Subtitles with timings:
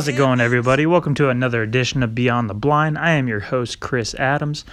[0.00, 0.86] How's it going, everybody?
[0.86, 2.96] Welcome to another edition of Beyond the Blind.
[2.96, 4.64] I am your host, Chris Adams.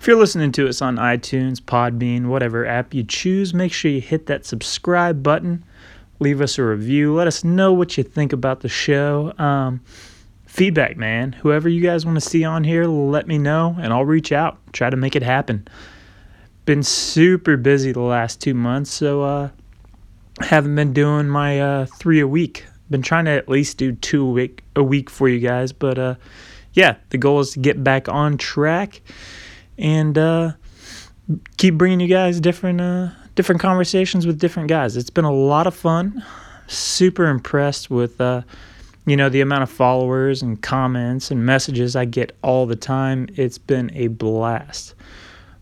[0.00, 4.00] If you're listening to us on iTunes, Podbean, whatever app you choose, make sure you
[4.00, 5.64] hit that subscribe button.
[6.18, 7.14] Leave us a review.
[7.14, 9.32] Let us know what you think about the show.
[9.38, 9.80] Um,
[10.44, 11.34] feedback, man.
[11.34, 14.58] Whoever you guys want to see on here, let me know, and I'll reach out.
[14.72, 15.68] Try to make it happen.
[16.64, 19.50] Been super busy the last two months, so uh,
[20.40, 24.26] haven't been doing my uh, three a week been trying to at least do two
[24.26, 26.14] a week, a week for you guys, but uh,
[26.74, 29.00] yeah, the goal is to get back on track
[29.78, 30.52] and uh,
[31.56, 34.96] keep bringing you guys different uh, different conversations with different guys.
[34.96, 36.24] It's been a lot of fun.
[36.66, 38.42] Super impressed with uh,
[39.06, 43.28] you know the amount of followers and comments and messages I get all the time.
[43.34, 44.94] It's been a blast.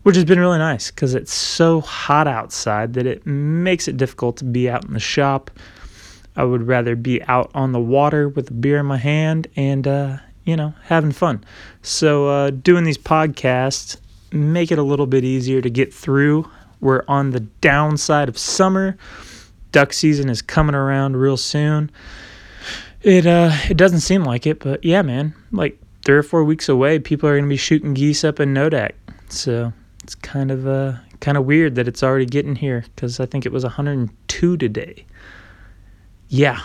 [0.03, 4.35] Which has been really nice because it's so hot outside that it makes it difficult
[4.37, 5.49] to be out in the shop
[6.35, 9.87] I would rather be out on the water with a beer in my hand and,
[9.87, 11.43] uh, you know, having fun.
[11.81, 13.97] So, uh, doing these podcasts
[14.31, 16.49] make it a little bit easier to get through.
[16.81, 18.97] We're on the downside of summer.
[19.71, 21.91] Duck season is coming around real soon.
[23.01, 26.69] It uh, it doesn't seem like it, but yeah, man, like three or four weeks
[26.69, 28.91] away, people are gonna be shooting geese up in Nodak.
[29.29, 33.25] So it's kind of uh, kind of weird that it's already getting here because I
[33.25, 35.05] think it was 102 today
[36.33, 36.59] yeah.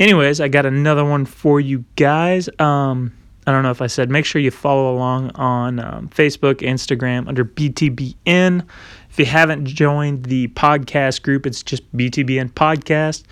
[0.00, 2.48] Anyways, I got another one for you guys.
[2.58, 3.12] Um,
[3.46, 7.28] I don't know if I said, make sure you follow along on um, Facebook, Instagram
[7.28, 8.66] under BTBN.
[9.10, 13.24] If you haven't joined the podcast group, it's just BTBN Podcast.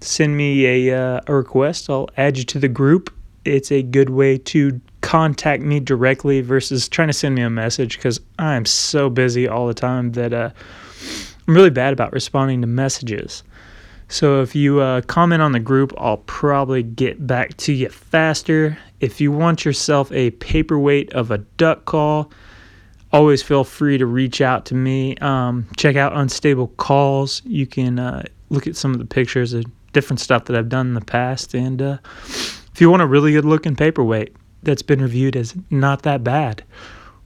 [0.00, 1.88] Send me a, uh, a request.
[1.88, 3.14] I'll add you to the group.
[3.44, 7.96] It's a good way to contact me directly versus trying to send me a message
[7.96, 10.50] because I'm so busy all the time that uh,
[11.46, 13.44] I'm really bad about responding to messages.
[14.08, 18.78] So if you uh, comment on the group, I'll probably get back to you faster.
[19.00, 22.30] If you want yourself a paperweight of a duck call,
[23.12, 25.16] always feel free to reach out to me.
[25.16, 27.42] Um, check out Unstable Calls.
[27.44, 30.88] You can uh, look at some of the pictures of different stuff that I've done
[30.88, 31.54] in the past.
[31.54, 36.02] And uh, if you want a really good looking paperweight that's been reviewed as not
[36.02, 36.62] that bad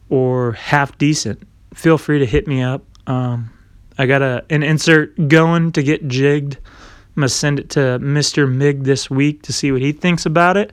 [0.08, 2.82] or half decent, feel free to hit me up.
[3.06, 3.50] Um,
[4.00, 6.56] I got a an insert going to get jigged.
[6.56, 8.50] I'm gonna send it to Mr.
[8.50, 10.72] Mig this week to see what he thinks about it.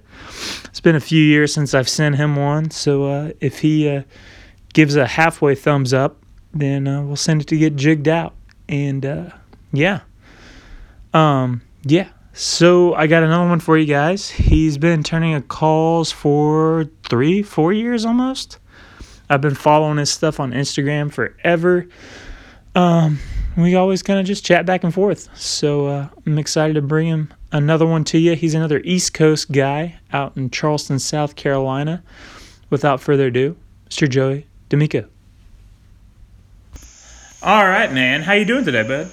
[0.63, 4.03] It's been a few years since I've sent him one, so uh, if he uh,
[4.71, 6.23] gives a halfway thumbs up,
[6.53, 8.33] then uh, we'll send it to get jigged out.
[8.69, 9.31] And uh,
[9.73, 9.99] yeah,
[11.13, 12.07] um, yeah.
[12.31, 14.29] So I got another one for you guys.
[14.29, 18.59] He's been turning a calls for three, four years almost.
[19.29, 21.89] I've been following his stuff on Instagram forever
[22.75, 23.19] um,
[23.55, 25.35] we always kind of just chat back and forth.
[25.37, 28.35] So uh, I'm excited to bring him another one to you.
[28.35, 32.03] He's another East Coast guy out in Charleston, South Carolina.
[32.69, 33.55] Without further ado,
[33.89, 34.09] Mr.
[34.09, 35.07] Joey D'Amico.
[37.41, 38.21] All right, man.
[38.23, 39.09] How you doing today, bud?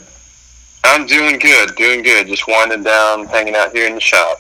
[0.83, 2.27] I'm doing good, doing good.
[2.27, 4.39] Just winding down, hanging out here in the shop.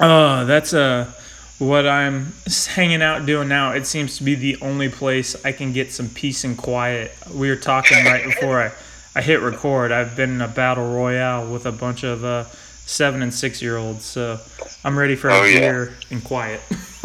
[0.00, 1.12] Oh, that's a.
[1.58, 2.32] What I'm
[2.74, 6.08] hanging out doing now, it seems to be the only place I can get some
[6.08, 7.12] peace and quiet.
[7.32, 8.72] We were talking right before I,
[9.14, 9.92] I hit record.
[9.92, 12.44] I've been in a battle royale with a bunch of uh,
[12.86, 14.40] seven and six year olds, so
[14.82, 16.06] I'm ready for a oh, beer yeah.
[16.10, 16.60] and quiet.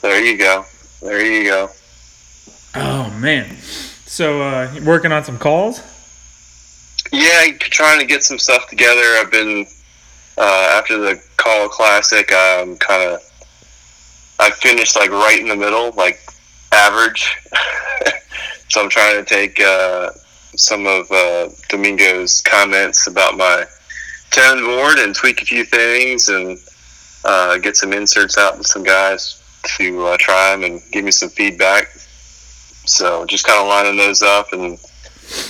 [0.00, 0.64] there you go.
[1.00, 1.70] There you go.
[2.74, 3.56] Oh man.
[3.56, 5.80] So uh, working on some calls?
[7.12, 9.00] Yeah, trying to get some stuff together.
[9.20, 9.66] I've been
[10.38, 12.30] uh, after the call classic.
[12.34, 13.31] I'm kind of
[14.38, 16.20] I finished like right in the middle, like
[16.72, 17.36] average.
[18.68, 20.10] so I'm trying to take uh,
[20.56, 23.64] some of uh, Domingo's comments about my
[24.30, 26.58] tone board and tweak a few things and
[27.24, 29.38] uh, get some inserts out with some guys
[29.76, 31.86] to uh, try them and give me some feedback.
[32.84, 34.78] So just kind of lining those up and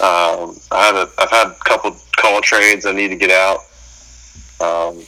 [0.00, 3.60] um, I have a, I've had a couple call trades I need to get out.
[4.60, 5.02] Um,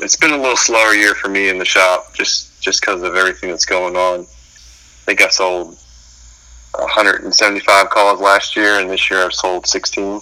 [0.00, 3.14] it's been a little slower year for me in the shop, just just because of
[3.14, 4.20] everything that's going on.
[4.20, 5.76] I think I sold
[6.72, 10.20] 175 calls last year, and this year I've sold 16.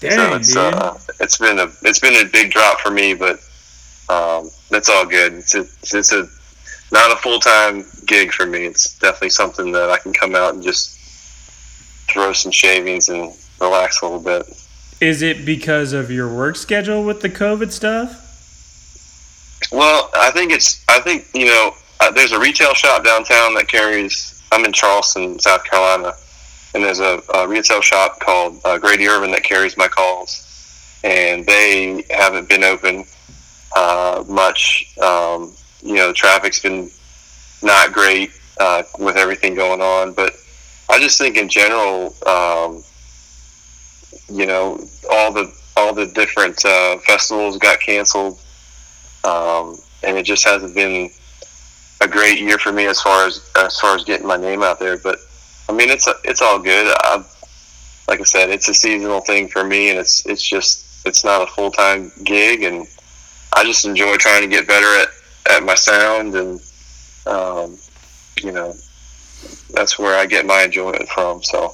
[0.00, 3.38] Dang, so it's uh, it's been a it's been a big drop for me, but
[4.08, 5.34] um, that's all good.
[5.34, 6.28] It's a, it's a
[6.90, 8.66] not a full time gig for me.
[8.66, 10.98] It's definitely something that I can come out and just
[12.10, 14.44] throw some shavings and relax a little bit.
[15.00, 18.21] Is it because of your work schedule with the COVID stuff?
[19.72, 20.84] Well, I think it's.
[20.88, 21.74] I think you know.
[22.00, 24.42] Uh, there's a retail shop downtown that carries.
[24.50, 26.12] I'm in Charleston, South Carolina,
[26.74, 31.46] and there's a, a retail shop called uh, Grady Ervin that carries my calls, and
[31.46, 33.04] they haven't been open
[33.74, 34.94] uh, much.
[35.00, 36.90] Um, you know, the traffic's been
[37.62, 38.30] not great
[38.60, 40.12] uh, with everything going on.
[40.12, 40.34] But
[40.90, 42.82] I just think in general, um,
[44.28, 44.80] you know,
[45.10, 48.38] all the all the different uh, festivals got canceled,
[49.24, 51.10] um, and it just hasn't been
[52.00, 54.78] a great year for me as far as as far as getting my name out
[54.78, 54.98] there.
[54.98, 55.18] But
[55.68, 56.92] I mean, it's it's all good.
[57.00, 57.24] I,
[58.08, 61.42] like I said, it's a seasonal thing for me, and it's it's just it's not
[61.42, 62.86] a full time gig, and
[63.54, 66.60] I just enjoy trying to get better at at my sound, and
[67.26, 67.78] um,
[68.42, 68.74] you know,
[69.70, 71.42] that's where I get my enjoyment from.
[71.42, 71.72] So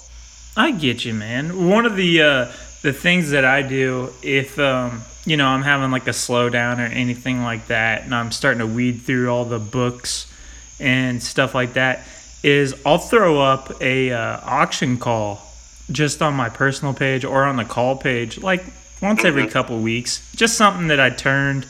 [0.56, 1.68] I get you, man.
[1.68, 2.52] One of the uh,
[2.82, 6.90] the things that I do if um, you know I'm having like a slowdown or
[6.92, 10.32] anything like that, and I'm starting to weed through all the books
[10.80, 12.04] and stuff like that,
[12.42, 15.42] is I'll throw up a uh, auction call
[15.90, 18.64] just on my personal page or on the call page, like
[19.02, 19.52] once every Mm-hmm.
[19.52, 20.30] couple weeks.
[20.36, 21.66] Just something that I turned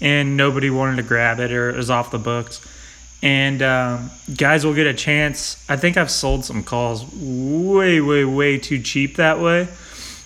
[0.00, 2.60] and nobody wanted to grab it or it was off the books.
[3.22, 5.64] And um, guys will get a chance.
[5.68, 9.68] I think I've sold some calls way, way, way too cheap that way.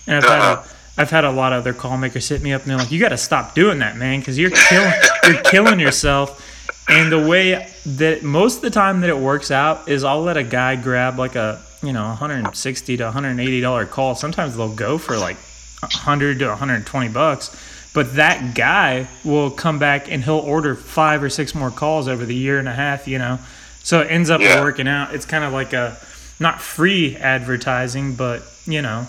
[0.06, 0.62] And I've had Uh-huh.
[0.64, 2.90] a, I've had a lot of other call makers hit me up and they're like,
[2.90, 4.92] "You got to stop doing that, man, because you're killing,
[5.26, 6.42] you're killing yourself."
[6.88, 10.36] And the way that most of the time that it works out is I'll let
[10.36, 14.14] a guy grab like a you know 160 to 180 dollar call.
[14.14, 15.36] Sometimes they'll go for like
[15.80, 17.54] 100 to 120 bucks,
[17.92, 22.24] but that guy will come back and he'll order five or six more calls over
[22.24, 23.06] the year and a half.
[23.06, 23.38] You know,
[23.82, 24.62] so it ends up Yeah.
[24.62, 25.12] working out.
[25.14, 25.96] It's kind of like a
[26.40, 29.06] not free advertising, but you know,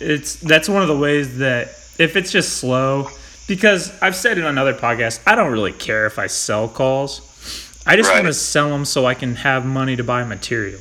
[0.00, 3.08] it's that's one of the ways that if it's just slow
[3.46, 7.20] because I've said it on other podcasts, I don't really care if I sell calls.
[7.86, 8.16] I just Right.
[8.16, 10.80] want to sell them so I can have money to buy material.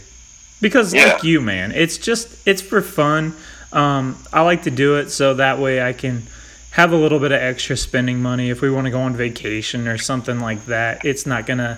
[0.61, 1.05] Because Yeah.
[1.13, 3.33] like you, man, it's just it's for fun.
[3.71, 6.23] Um, I like to do it so that way I can
[6.71, 9.87] have a little bit of extra spending money if we want to go on vacation
[9.87, 11.05] or something like that.
[11.05, 11.77] It's not gonna,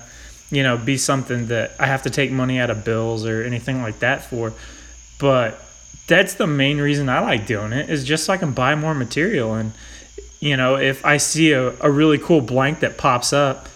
[0.49, 3.81] you know, be something that I have to take money out of bills or anything
[3.83, 4.53] like that for.
[5.19, 5.61] But
[6.07, 8.95] that's the main reason I like doing it is just so I can buy more
[8.95, 9.53] material.
[9.55, 9.73] And
[10.39, 13.67] you know, if I see a, a really cool blank that pops up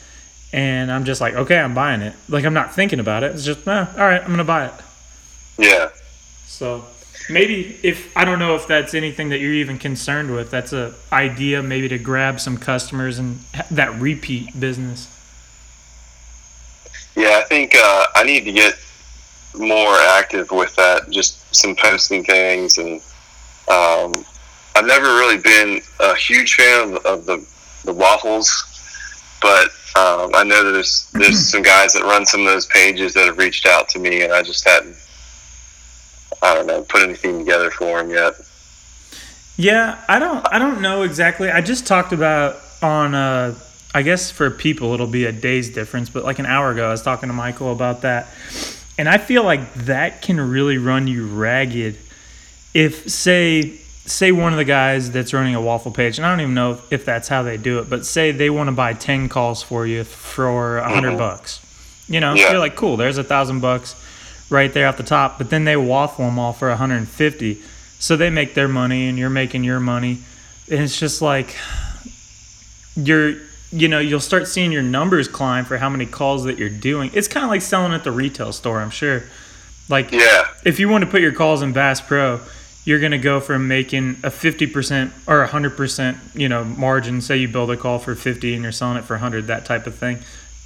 [0.53, 2.13] and I'm just like, okay, I'm buying it.
[2.29, 3.33] Like I'm not thinking about it.
[3.33, 4.73] It's just, eh, all right, I'm gonna buy it.
[5.57, 5.89] yeah,
[6.45, 6.85] So
[7.29, 10.93] maybe if I don't know if that's anything that you're even concerned with, that's a
[11.11, 13.39] idea maybe to grab some customers and
[13.71, 15.07] that repeat business.
[17.15, 17.39] yeah.
[17.39, 18.75] I think uh, I need to get
[19.57, 21.09] more active with that.
[21.09, 23.01] Just some posting things, and
[23.69, 24.25] um,
[24.75, 27.45] I've never really been a huge fan of, of the
[27.83, 28.49] the waffles,
[29.41, 33.13] but um, I know that there's there's some guys that run some of those pages
[33.13, 34.95] that have reached out to me, and I just hadn't.
[36.43, 38.33] I don't know, put anything together for them yet.
[39.57, 41.51] Yeah, I don't I don't know exactly.
[41.51, 43.55] I just talked about on uh
[43.93, 46.91] I guess for people it'll be a day's difference, but like an hour ago I
[46.91, 48.27] was talking to Michael about that.
[49.01, 51.97] And I feel like that can really run you ragged
[52.71, 56.41] if say say one of the guys that's running a waffle page, and I don't
[56.41, 59.27] even know if that's how they do it, but say they want to buy 10
[59.27, 61.17] calls for you for a 100 Mhm.
[61.17, 61.59] bucks.
[62.07, 62.51] You know, Yeah.
[62.51, 63.95] you're like, cool, there's a thousand bucks
[64.51, 67.57] right there off the top, but then they waffle them all for 150.
[67.97, 70.19] So they make their money and you're making your money.
[70.69, 71.55] And it's just like
[72.95, 73.33] you're
[73.71, 77.09] you know, you'll start seeing your numbers climb for how many calls that you're doing.
[77.13, 79.23] It's kind of like selling at the retail store, I'm sure.
[79.89, 82.39] Like Yeah, if you want to put your calls in Bass Pro,
[82.85, 87.47] you're going to go from making a 50% or 100%, you know, margin, say you
[87.47, 90.17] build a call for 50 and you're selling it for 100, that type of thing,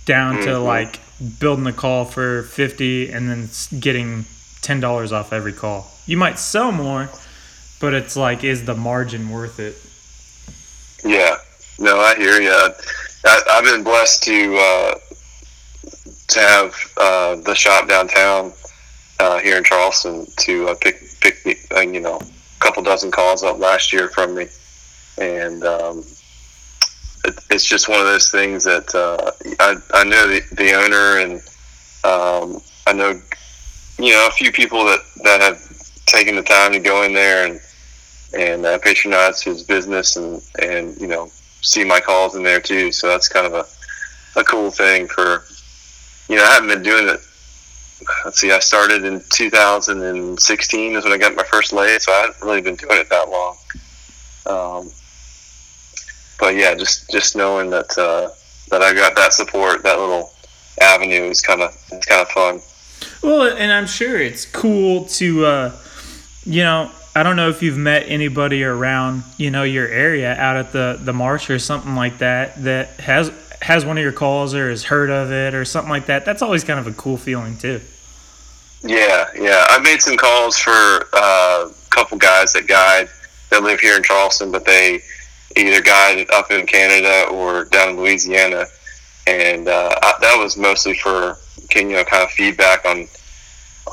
[0.06, 0.64] down to Mhm.
[0.66, 1.00] like
[1.40, 4.26] building the call for 50 and then getting
[4.62, 5.92] $10 off every call.
[6.08, 7.10] You might sell more,
[7.80, 9.76] but it's like is the margin worth it?
[11.04, 11.38] Yeah,
[11.80, 12.52] no, I hear you.
[13.26, 14.96] I, I've been blessed to uh,
[16.28, 18.54] to have uh, the shop downtown
[19.20, 23.12] uh, here in Charleston to uh, pick pick me, uh, you know a couple dozen
[23.12, 24.48] calls up last year from me,
[25.18, 26.04] and um,
[27.26, 31.20] it, it's just one of those things that uh, I I know the, the owner
[31.20, 31.34] and
[32.04, 33.20] um, I know
[33.98, 35.62] you know a few people that that have
[36.06, 37.60] taken the time to go in there and
[38.38, 41.30] and patronize his business and and you know
[41.66, 42.92] see my calls in there too.
[42.92, 43.66] So that's kind of a
[44.40, 45.44] a cool thing for
[46.28, 47.20] you know I haven't been doing it.
[48.24, 52.22] Let's see, I started in 2016 is when I got my first lay, so I
[52.22, 53.56] haven't really been doing it that long.
[54.46, 54.92] Um,
[56.40, 58.30] but yeah, just just knowing that uh,
[58.70, 60.32] that I got that support, that little
[60.82, 62.62] avenue is kind of it's kind of fun.
[63.22, 65.72] Well, and I'm sure it's cool to, uh,
[66.46, 70.58] you know, I don't know if you've met anybody around, you know, your area out
[70.58, 73.32] at the the marsh or something like that that has
[73.62, 76.26] has one of your calls or has heard of it or something like that.
[76.26, 77.80] That's always kind of a cool feeling too.
[78.84, 79.66] Yeah, yeah.
[79.70, 80.72] I made some calls for
[81.14, 83.10] uh, a couple guys that guide
[83.50, 85.02] that live here in Charleston, but they
[85.56, 88.66] either guide up in Canada or down in Louisiana,
[89.26, 91.38] and uh, I, that was mostly for
[91.74, 93.08] you know kind of feedback on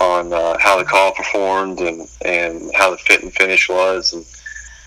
[0.01, 4.25] on uh, how the call performed and and how the fit and finish was, and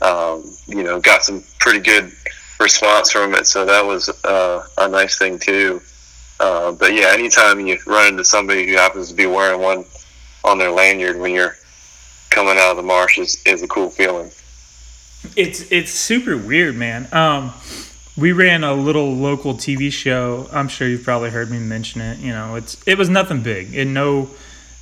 [0.02, 2.12] um, you know got some pretty good
[2.60, 3.48] response from it.
[3.48, 5.82] So that was uh, a nice thing too.
[6.40, 9.86] Uh, but yeah, anytime you run into somebody who happens to be wearing one
[10.44, 11.56] on their lanyard when you're
[12.30, 14.30] coming out of the marsh is, is a cool feeling.
[15.36, 17.08] It's it's super weird, man.
[17.12, 17.54] Um,
[18.18, 20.48] we ran a little local TV show.
[20.52, 22.20] I'm sure you've probably heard me mention it.
[22.20, 24.30] You know, it's it was nothing big and no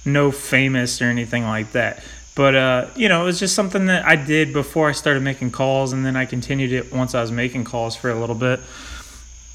[0.05, 2.03] no famous or anything like that.
[2.35, 5.51] But uh, you know, it was just something that I did before I started making
[5.51, 8.59] calls, and then I continued it once I was making calls for a little bit.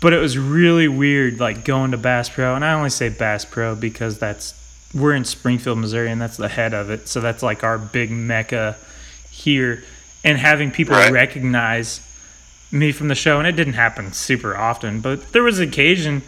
[0.01, 3.45] But it was really weird, like going to Bass Pro, and I only say Bass
[3.45, 4.55] Pro because that's
[4.95, 7.09] we're in Springfield, Missouri, and that's the head of it.
[7.09, 8.77] So that's like our big mecca
[9.31, 9.83] here.
[10.25, 11.13] And having people right.
[11.13, 12.01] recognize
[12.71, 16.23] me from the show, and it didn't happen super often, but there was occasion,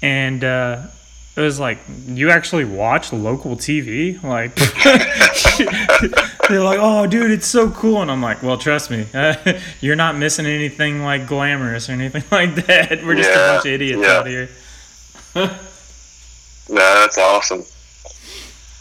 [0.00, 0.82] and uh,
[1.34, 4.22] it was like you actually watch local TV.
[4.22, 4.54] Like
[6.48, 9.34] they're like, "Oh, dude, it's so cool," and I'm like, "Well, trust me, uh,
[9.80, 13.02] you're not missing anything like glamorous or anything like that.
[13.04, 14.18] We're just yeah, a bunch of idiots yeah.
[14.18, 14.48] out here."
[15.34, 15.46] no,
[16.68, 17.62] that's awesome.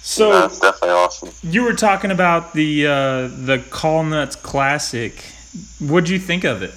[0.02, 1.30] So that's definitely awesome.
[1.44, 5.24] You were talking about the uh, the Call Nuts Classic.
[5.80, 6.72] What'd you think of it?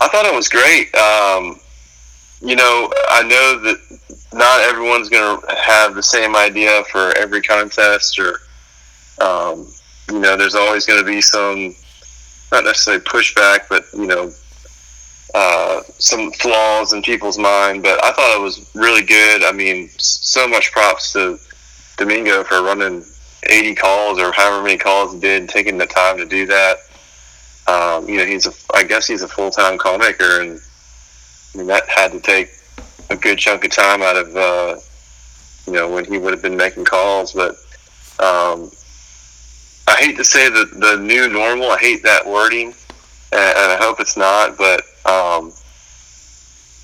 [0.00, 0.94] I thought it was great.
[0.94, 1.60] Um,
[2.42, 3.78] you know, I know that
[4.32, 8.40] not everyone's going to have the same idea for every contest, or
[9.20, 9.68] um,
[10.10, 11.74] you know, there's always going to be some
[12.50, 14.32] not necessarily pushback, but you know,
[15.34, 19.44] uh, some flaws in people's mind, but I thought it was really good.
[19.44, 21.38] I mean, so much props to
[21.96, 23.04] Domingo for running
[23.44, 26.76] 80 calls or however many calls he did, taking the time to do that.
[27.66, 30.60] Um, you know, he's a, I guess he's a full time call maker, and
[31.54, 32.50] I mean, that had to take
[33.10, 34.76] a good chunk of time out of, uh,
[35.66, 37.32] you know, when he would have been making calls.
[37.32, 37.56] But
[38.18, 38.70] um,
[39.86, 42.68] I hate to say the, the new normal, I hate that wording,
[43.32, 45.52] and, and I hope it's not, but um,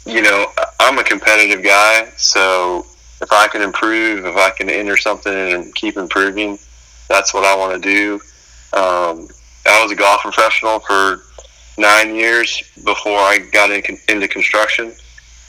[0.05, 0.47] you know,
[0.81, 2.87] I'm a competitive guy, so
[3.21, 6.59] if I can improve, if I can enter something and keep improving,
[7.09, 8.15] that's what I want to do.
[8.73, 9.29] Um,
[9.67, 11.23] I was a golf professional for
[11.79, 14.93] nine years before I got in, into construction,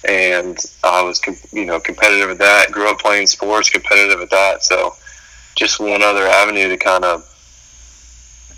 [0.08, 1.22] and I was,
[1.52, 2.72] you know, competitive at that.
[2.72, 4.64] Grew up playing sports, competitive at that.
[4.64, 4.96] So,
[5.56, 7.26] just one other avenue to kind of,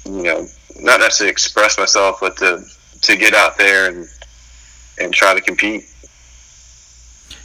[0.05, 0.47] you know,
[0.79, 2.63] not necessarily express myself, but to
[3.01, 4.07] to get out there and
[4.99, 5.85] and try to compete.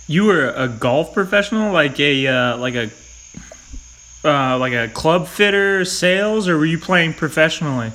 [0.07, 2.91] You were a golf professional, like a uh, like a
[4.25, 7.93] uh, like a club fitter, sales, or were you playing professionally?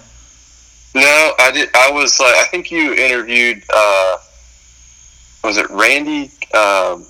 [0.94, 1.70] No, I did.
[1.76, 3.64] I was like, I think you interviewed.
[3.74, 4.18] Uh,
[5.44, 6.32] was it Randy?
[6.54, 7.06] Um,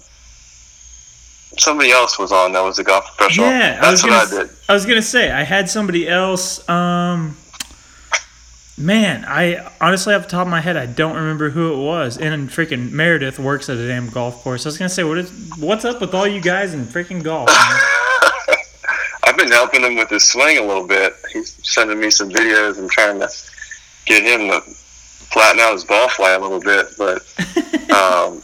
[1.57, 3.47] somebody else was on that was a golf professional.
[3.47, 4.55] Yeah, that's I what gonna, I did.
[4.69, 6.67] I was gonna say I had somebody else.
[6.69, 7.37] Um,
[8.81, 12.17] Man, I honestly, off the top of my head, I don't remember who it was.
[12.17, 14.65] And freaking Meredith works at a damn golf course.
[14.65, 17.49] I was gonna say, what is what's up with all you guys in freaking golf?
[19.23, 21.15] I've been helping him with his swing a little bit.
[21.31, 23.29] He's sending me some videos and trying to
[24.05, 26.87] get him to flatten out his ball fly a little bit.
[26.97, 27.21] But
[27.91, 28.41] um,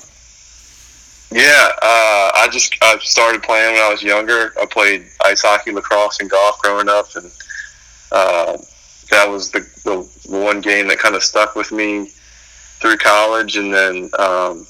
[1.31, 4.53] yeah, uh, I just I started playing when I was younger.
[4.61, 7.31] I played ice hockey, lacrosse, and golf growing up, and.
[8.11, 8.57] Uh,
[9.09, 12.11] that was the, the one game that kind of stuck with me
[12.79, 14.67] through college, and then um,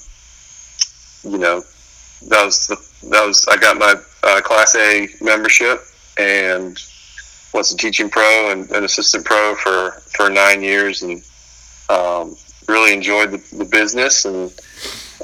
[1.22, 1.62] you know
[2.28, 2.76] that was the,
[3.08, 5.82] that was I got my uh, Class A membership
[6.18, 6.78] and
[7.52, 11.22] was a teaching pro and an assistant pro for for nine years, and
[11.88, 12.36] um,
[12.68, 14.24] really enjoyed the, the business.
[14.24, 14.52] And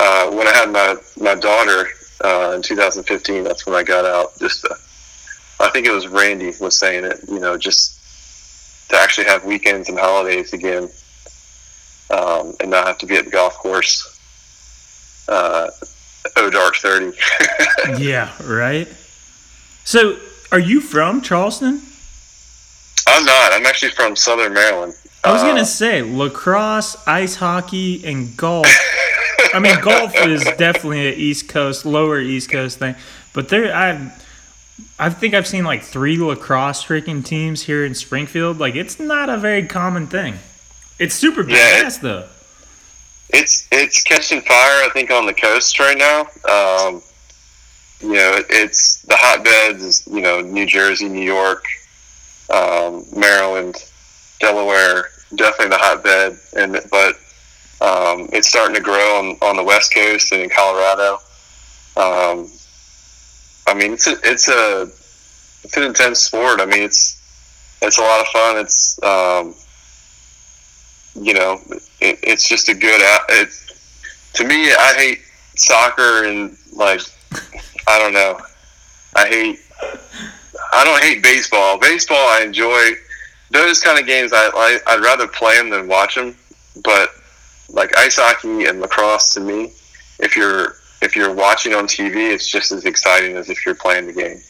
[0.01, 1.87] uh, when I had my my daughter
[2.25, 4.39] uh, in 2015, that's when I got out.
[4.39, 4.77] Just to,
[5.61, 7.21] I think it was Randy was saying it.
[7.29, 10.89] You know, just to actually have weekends and holidays again,
[12.11, 14.11] um, and not have to be at the golf course.
[15.29, 15.71] Uh,
[16.37, 17.17] oh, dark thirty.
[18.03, 18.89] yeah, right.
[19.85, 20.17] So,
[20.51, 21.83] are you from Charleston?
[23.15, 23.53] I'm not.
[23.53, 24.95] I'm actually from Southern Maryland.
[25.23, 28.67] I was gonna uh, say lacrosse, ice hockey, and golf.
[29.55, 32.97] I mean, golf is definitely an East Coast, lower East Coast thing,
[33.33, 34.13] but there, I
[34.99, 38.59] I think I've seen like three lacrosse freaking teams here in Springfield.
[38.59, 40.35] Like it's not a very common thing.
[40.99, 42.29] It's super badass yeah, though.
[43.31, 44.83] it's it's catching fire.
[44.85, 46.23] I think on the coast right now.
[46.51, 47.03] Um,
[48.01, 49.83] you know, it's the hotbeds.
[49.83, 51.65] Is, you know, New Jersey, New York,
[52.51, 53.77] um, Maryland,
[54.41, 55.09] Delaware.
[55.35, 57.17] Definitely the hotbed, and but
[57.81, 61.19] um, it's starting to grow on, on the West Coast and in Colorado.
[61.97, 62.49] Um,
[63.67, 64.83] I mean, it's a, it's a
[65.65, 66.61] it's an intense sport.
[66.61, 67.21] I mean, it's
[67.83, 68.59] it's a lot of fun.
[68.59, 69.55] It's um,
[71.15, 71.61] you know,
[72.01, 73.01] it, it's just a good.
[73.31, 73.49] It,
[74.35, 75.21] to me, I hate
[75.57, 77.01] soccer and like
[77.87, 78.39] I don't know.
[79.17, 79.61] I hate.
[80.75, 81.79] I don't hate baseball.
[81.79, 82.93] Baseball, I enjoy
[83.51, 84.33] those kind of games.
[84.33, 86.37] I, I I'd rather play them than watch them.
[86.83, 87.11] But
[87.69, 89.73] like ice hockey and lacrosse, to me,
[90.19, 94.07] if you're if you're watching on TV, it's just as exciting as if you're playing
[94.07, 94.41] the game.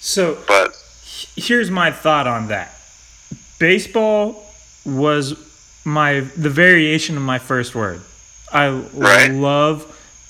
[0.00, 0.74] So, but
[1.36, 2.74] here's my thought on that.
[3.58, 4.44] Baseball
[4.84, 5.34] was
[5.84, 8.00] my the variation of my first word.
[8.52, 9.30] I Right.
[9.30, 9.86] love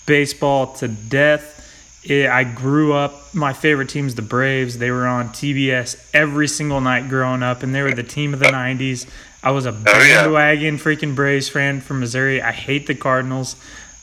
[0.06, 1.60] baseball to death.
[2.04, 3.32] It, I grew up.
[3.34, 4.78] My favorite team's the Braves.
[4.78, 8.40] They were on TBS every single night growing up, and they were the team of
[8.40, 9.08] the '90s.
[9.42, 12.42] I was a Oh, bandwagon freaking Braves fan from Missouri.
[12.42, 13.56] I hate the Cardinals.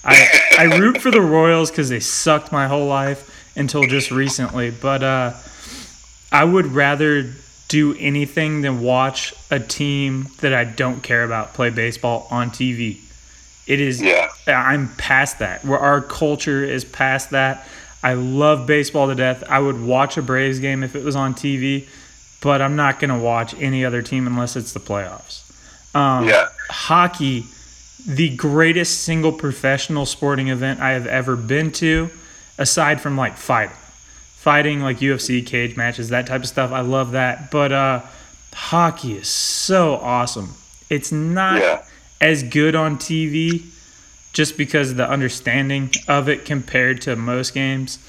[0.03, 0.27] I
[0.57, 4.71] I root for the Royals because they sucked my whole life until just recently.
[4.71, 5.33] But uh,
[6.31, 7.33] I would rather
[7.67, 12.99] do anything than watch a team that I don't care about play baseball on TV.
[13.67, 15.63] It is yeah, I'm past that.
[15.65, 17.67] Where our culture is past that.
[18.01, 19.43] I love baseball to death.
[19.49, 21.87] I would watch a Braves game if it was on TV,
[22.41, 25.45] but I'm not going to watch any other team unless it's the playoffs.
[25.95, 27.45] Um, yeah, Hockey,
[28.07, 32.09] the greatest single professional sporting event I have ever been to,
[32.57, 33.75] aside from like fighting.
[33.75, 36.71] Fighting, like UFC cage matches, that type of stuff.
[36.71, 37.51] I love that.
[37.51, 38.01] But uh,
[38.53, 40.53] hockey is so awesome.
[40.89, 41.83] It's not yeah.
[42.21, 43.65] as good on TV
[44.33, 47.99] just because of the understanding of it compared to most games.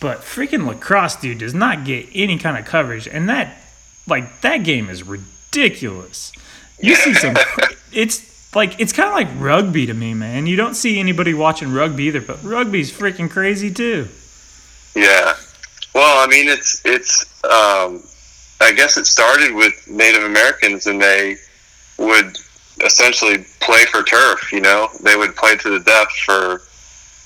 [0.00, 3.06] But freaking lacrosse, dude, does not get any kind of coverage.
[3.06, 3.56] And that,
[4.06, 6.32] like, that game is ridiculous.
[6.80, 7.36] You see some,
[7.92, 10.46] it's like, it's kind of like rugby to me, man.
[10.46, 14.08] You don't see anybody watching rugby either, but rugby's freaking crazy too.
[14.94, 15.34] Yeah.
[15.94, 17.24] Well, I mean, it's it's.
[17.44, 18.02] Um,
[18.62, 21.36] I guess it started with Native Americans, and they
[21.98, 22.36] would
[22.84, 24.52] essentially play for turf.
[24.52, 26.62] You know, they would play to the death for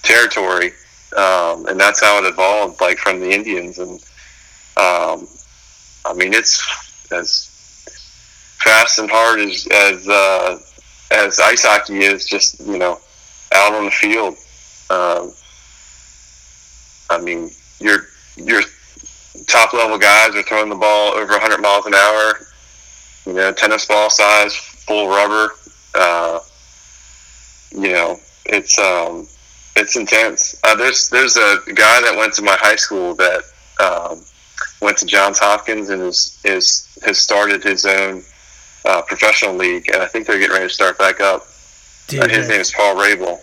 [0.03, 0.73] territory,
[1.17, 3.79] um, and that's how it evolved, like from the Indians.
[3.79, 3.93] And
[4.77, 5.29] um,
[6.05, 6.62] I mean, it's
[7.12, 7.51] as
[8.59, 10.59] fast and hard as as uh,
[11.11, 12.99] as ice hockey is, just you know,
[13.53, 14.37] out on the field.
[14.90, 15.33] Um,
[17.11, 18.62] I mean, your your
[19.47, 22.35] top level guys are throwing the ball over 100 miles an hour.
[23.27, 24.53] You know, tennis ball size,
[24.87, 25.53] full rubber.
[25.94, 26.40] Uh,
[27.73, 29.27] you know, it's um,
[29.77, 30.59] it's intense.
[30.64, 33.42] Uh, there's there's a guy that went to my high school that
[33.81, 34.25] um,
[34.81, 38.23] went to Johns Hopkins and is is has started his own
[38.85, 41.47] uh, professional league, and I think they're getting ready to start back up.
[42.07, 43.38] Dude, Uh, his name is Paul Rabil.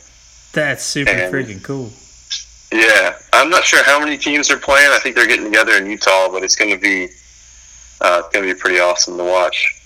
[0.53, 1.91] that's super and- freaking cool.
[2.73, 4.89] Yeah, I'm not sure how many teams are playing.
[4.93, 7.09] I think they're getting together in Utah, but it's going to be
[7.99, 9.80] uh, it's going to be pretty awesome to watch.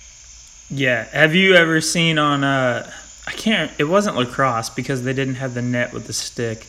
[0.70, 1.04] Yeah.
[1.06, 2.90] Have you ever seen on uh
[3.28, 6.68] I can't it wasn't lacrosse because they didn't have the net with the stick.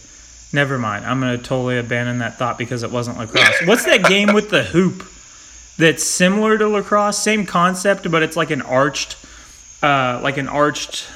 [0.53, 1.05] Never mind.
[1.05, 3.63] I'm gonna totally abandon that thought because it wasn't lacrosse.
[3.65, 5.07] What's that game with the hoop
[5.79, 7.19] that's similar to lacrosse?
[7.19, 9.17] Same concept, but it's like an arched
[9.83, 11.07] uh like an arched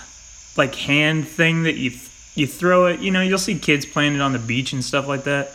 [0.56, 1.92] like hand thing that you
[2.34, 5.06] you throw it, you know, you'll see kids playing it on the beach and stuff
[5.06, 5.52] like that.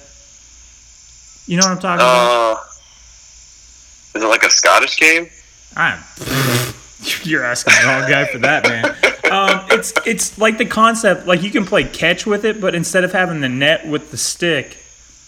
[1.47, 2.57] You know what I'm talking about?
[2.57, 2.61] Uh,
[4.15, 5.29] is it like a Scottish game?
[5.75, 5.99] I'm.
[7.25, 8.85] You're asking the wrong guy for that, man.
[9.31, 13.03] Um, it's it's like the concept, like you can play catch with it, but instead
[13.03, 14.77] of having the net with the stick,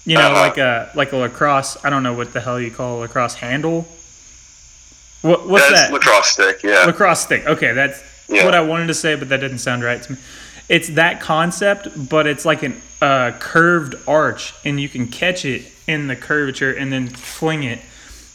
[0.05, 0.39] you know, Uh-huh.
[0.41, 1.77] like a like a lacrosse.
[1.83, 3.87] I don't know what the hell you call a lacrosse handle.
[5.21, 5.93] What what's That's that?
[5.93, 6.61] lacrosse stick.
[6.63, 7.45] Yeah, lacrosse stick.
[7.47, 8.45] Okay, that's Yeah.
[8.45, 10.17] what I wanted to say, but that didn't sound right to me.
[10.69, 15.63] It's that concept, but it's like an uh, curved arch, and you can catch it
[15.87, 17.79] in the curvature and then fling it.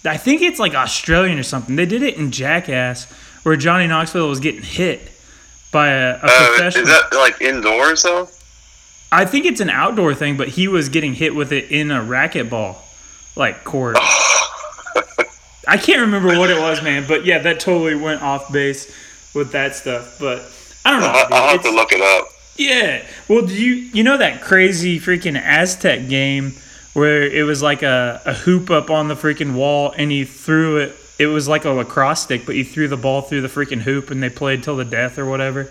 [0.05, 1.77] I think it's like Australian or something.
[1.77, 3.07] They did it in Jackass,
[3.42, 5.11] where Johnny Knoxville was getting hit
[5.70, 6.85] by a, a uh, professional.
[6.85, 8.28] is that like indoors though?
[9.11, 12.00] I think it's an outdoor thing, but he was getting hit with it in a
[12.00, 12.76] racquetball,
[13.37, 13.96] like court.
[15.68, 17.05] I can't remember what it was, man.
[17.07, 18.92] But yeah, that totally went off base
[19.35, 20.18] with that stuff.
[20.18, 20.42] But
[20.85, 21.09] I don't know.
[21.09, 21.35] I'll.
[21.35, 22.28] I'll have to look it up.
[22.57, 23.05] yeah.
[23.28, 26.55] Well, do you you know that crazy freaking Aztec game
[26.94, 30.78] where it was like a, a hoop up on the freaking wall and he threw
[30.78, 33.81] it it was like a lacrosse stick, but you threw the ball through the freaking
[33.81, 35.70] hoop and they played till the death or whatever?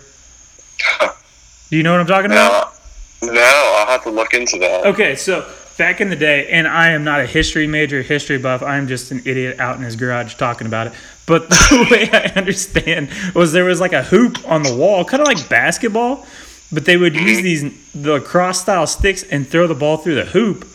[1.70, 2.74] Do you know what I'm talking about?
[3.22, 4.86] No, no, I'll have to look into that.
[4.86, 8.62] Okay, so back in the day, and I am not a history major, history buff.
[8.62, 10.92] I'm just an idiot out in his garage talking about it.
[11.26, 15.20] But the way I understand was there was like a hoop on the wall, kind
[15.20, 16.26] of like basketball,
[16.70, 20.26] but they would use these the cross style sticks and throw the ball through the
[20.26, 20.66] hoop.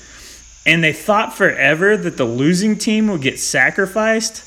[0.65, 4.43] And they thought forever that the losing team would get sacrificed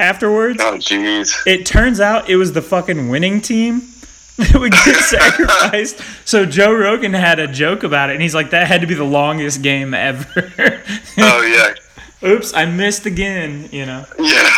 [0.00, 0.58] afterwards.
[0.60, 1.36] Oh, jeez.
[1.46, 3.80] It turns out it was the fucking winning team
[4.38, 6.00] that would get sacrificed.
[6.24, 8.94] So Joe Rogan had a joke about it, and he's like, "That had to be
[8.94, 10.52] the longest game ever."
[11.18, 12.28] Oh, yeah.
[12.28, 13.68] Oops, I missed again.
[13.72, 14.50] You know, Yeah.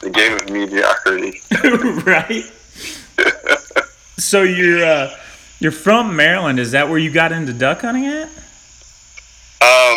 [0.00, 1.40] the game of mediocrity.
[2.04, 2.44] right?
[4.18, 5.10] so you're uh,
[5.60, 6.58] you're from Maryland.
[6.60, 8.28] Is that where you got into duck hunting at?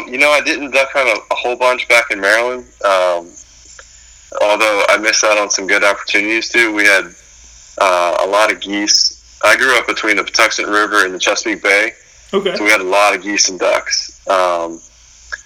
[0.05, 2.65] Um, you know, I didn't duck hunt a, a whole bunch back in Maryland.
[2.85, 3.29] Um,
[4.41, 6.73] although I missed out on some good opportunities too.
[6.73, 7.05] We had
[7.79, 9.17] uh, a lot of geese.
[9.43, 11.93] I grew up between the Patuxent River and the Chesapeake Bay,
[12.33, 12.55] Okay.
[12.55, 14.25] so we had a lot of geese and ducks.
[14.29, 14.79] Um,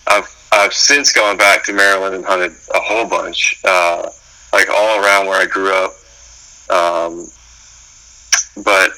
[0.07, 4.09] I've I've since gone back to Maryland and hunted a whole bunch, uh,
[4.53, 5.91] like all around where I grew up.
[6.69, 7.27] Um,
[8.63, 8.91] but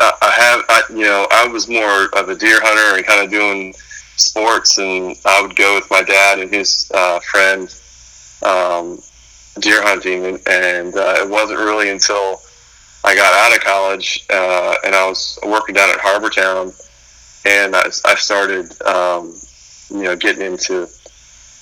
[0.00, 3.24] I, I have, I, you know, I was more of a deer hunter and kind
[3.24, 3.74] of doing
[4.18, 7.62] sports, and I would go with my dad and his uh, friend
[8.42, 8.98] um,
[9.60, 12.40] deer hunting, and, and uh, it wasn't really until
[13.04, 16.74] I got out of college uh, and I was working down at Harbortown,
[17.46, 19.34] and I, I started, um,
[19.90, 20.88] you know, getting into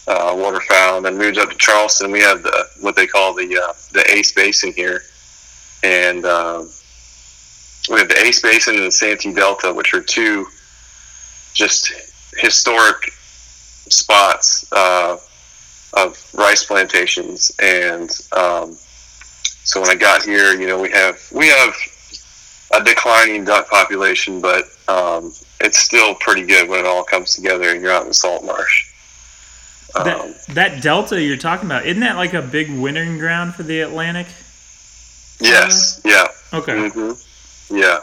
[0.08, 2.10] uh, waterfowl, and then moved up to Charleston.
[2.10, 5.02] We have the what they call the uh, the Ace Basin here,
[5.82, 6.70] and um,
[7.90, 10.46] we have the Ace Basin and the Santee Delta, which are two
[11.54, 11.92] just
[12.38, 13.12] historic
[13.88, 15.16] spots uh,
[15.94, 17.51] of rice plantations.
[17.62, 18.77] And um,
[19.64, 21.75] so when I got here, you know, we have we have
[22.75, 27.70] a declining duck population, but um, it's still pretty good when it all comes together
[27.70, 28.92] and you're out in the salt marsh.
[29.94, 33.62] Um, That that delta you're talking about isn't that like a big wintering ground for
[33.62, 34.27] the Atlantic?
[35.40, 36.88] yes, yeah, Okay.
[36.88, 37.12] hmm
[37.70, 38.01] yeah.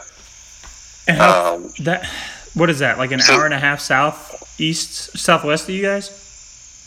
[1.06, 2.08] And Um, that
[2.54, 5.82] what is that like an so- hour and a half south east southwest of you
[5.82, 6.08] guys?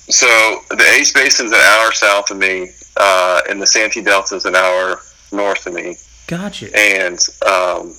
[0.09, 4.55] So the Ace Basin's an hour south of me, uh, and the Santee Delta's an
[4.55, 5.01] hour
[5.33, 5.97] north of me.
[6.27, 6.67] Gotcha.
[6.77, 7.93] And um,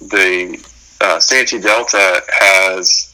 [0.00, 0.64] the
[1.00, 3.10] uh, Santee Delta has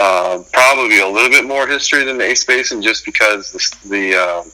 [0.00, 4.14] uh, probably a little bit more history than the Ace Basin, just because the the,
[4.14, 4.50] um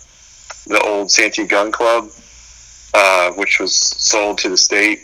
[0.67, 2.11] the old Santee Gun Club,
[2.93, 5.01] uh, which was sold to the state,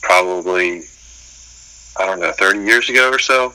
[0.00, 0.82] probably
[1.98, 3.52] I don't know, thirty years ago or so,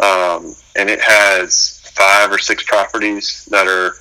[0.00, 3.94] um, and it has five or six properties that are.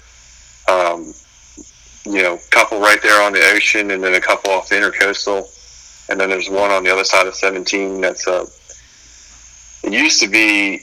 [0.69, 1.13] Um,
[2.05, 4.75] you know, a couple right there on the ocean, and then a couple off the
[4.75, 5.47] intercoastal,
[6.09, 8.01] and then there's one on the other side of 17.
[8.01, 8.47] That's a.
[9.83, 10.81] It used to be,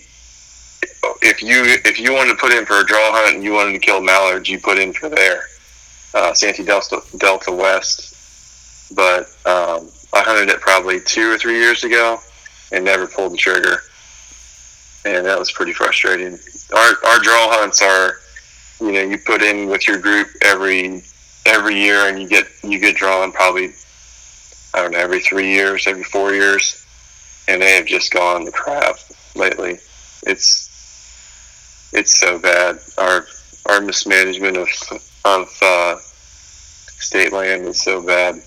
[1.23, 3.73] if you if you wanted to put in for a draw hunt and you wanted
[3.73, 5.43] to kill mallards, you put in for there,
[6.15, 8.15] uh, Santee Delta Delta West.
[8.95, 12.21] But um, I hunted it probably two or three years ago,
[12.73, 13.83] and never pulled the trigger,
[15.05, 16.39] and that was pretty frustrating.
[16.75, 18.19] Our our draw hunts are
[18.81, 21.03] you know you put in with your group every
[21.47, 23.73] every year and you get you get drawn probably
[24.75, 26.85] I don't know every three years every four years.
[27.49, 28.97] And they have just gone to crap
[29.35, 29.79] lately.
[30.27, 30.69] It's
[31.95, 32.79] it's so bad.
[32.99, 33.27] Our
[33.67, 34.69] our mismanagement of
[35.25, 38.43] of uh, state land is so bad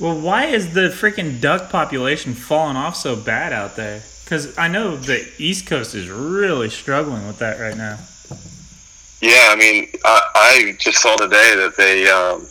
[0.00, 4.02] Well, why is the freaking duck population falling off so bad out there?
[4.24, 7.98] Because I know the East Coast is really struggling with that right now.
[9.20, 12.46] Yeah, I mean, I, I just saw today that they um,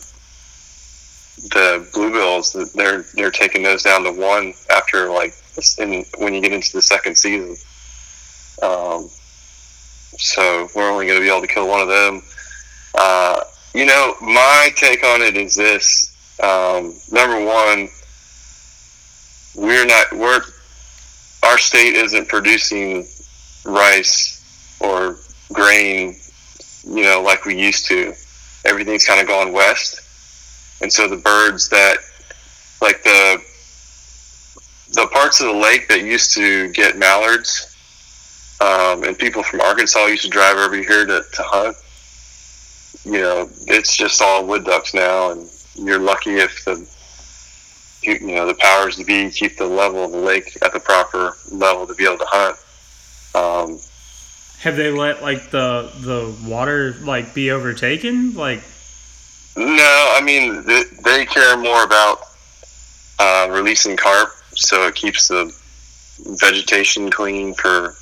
[1.50, 5.34] the bluebills they're they're taking those down to one after like
[5.78, 7.56] in, when you get into the second season.
[8.62, 9.08] Um,
[10.18, 12.22] so we're only going to be able to kill one of them.
[12.94, 13.42] Uh,
[13.74, 16.09] you know, my take on it is this:
[16.42, 17.88] um, number one,
[19.56, 20.40] we're not we're
[21.42, 23.06] our state isn't producing
[23.64, 25.16] rice or
[25.52, 26.16] grain
[26.86, 28.14] you know, like we used to.
[28.64, 30.00] Everything's kind of gone west,
[30.82, 31.98] and so the birds that,
[32.82, 33.42] like the,
[34.92, 37.74] the parts of the lake that used to get mallards,
[38.60, 41.76] um, and people from Arkansas used to drive over here to, to hunt.
[43.04, 45.48] You know, it's just all wood ducks now, and
[45.80, 46.86] you're lucky if the,
[48.02, 51.36] you, know, the powers to be keep the level of the lake at the proper
[51.50, 52.56] level to be able to hunt.
[53.34, 53.78] Um,
[54.60, 58.34] Have they let like the the water like be overtaken?
[58.34, 58.62] Like,
[59.56, 62.20] No, I mean they, they care more about
[63.18, 65.54] uh, releasing carp, so it keeps the
[66.38, 67.94] vegetation clean for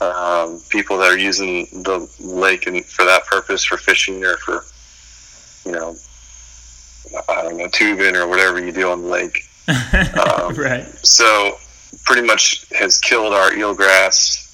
[0.00, 4.64] um, people that are using the lake and for that purpose for fishing or for
[5.68, 5.94] you know
[7.28, 9.44] I don't know tubing or whatever you do on the lake.
[9.70, 10.84] Um, right.
[11.06, 11.56] So
[12.04, 14.48] pretty much has killed our eelgrass.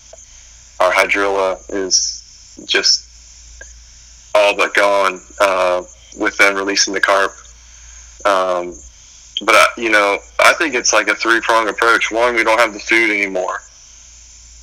[0.79, 3.07] Our hydrilla is just
[4.35, 5.83] all but gone uh,
[6.19, 7.33] with them releasing the carp.
[8.27, 8.75] Um,
[9.43, 12.11] but I, you know, I think it's like a three prong approach.
[12.11, 13.61] One, we don't have the food anymore.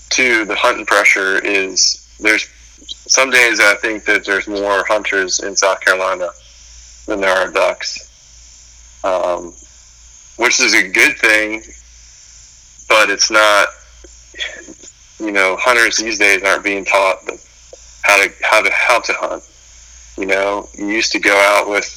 [0.09, 2.47] Two, the hunting pressure is there's
[2.85, 6.29] some days I think that there's more hunters in South Carolina
[7.05, 8.09] than there are ducks,
[9.03, 9.53] um,
[10.37, 11.61] which is a good thing.
[12.87, 13.67] But it's not.
[15.19, 17.19] You know, hunters these days aren't being taught
[18.01, 19.43] how to how to how to hunt.
[20.17, 21.87] You know, you used to go out with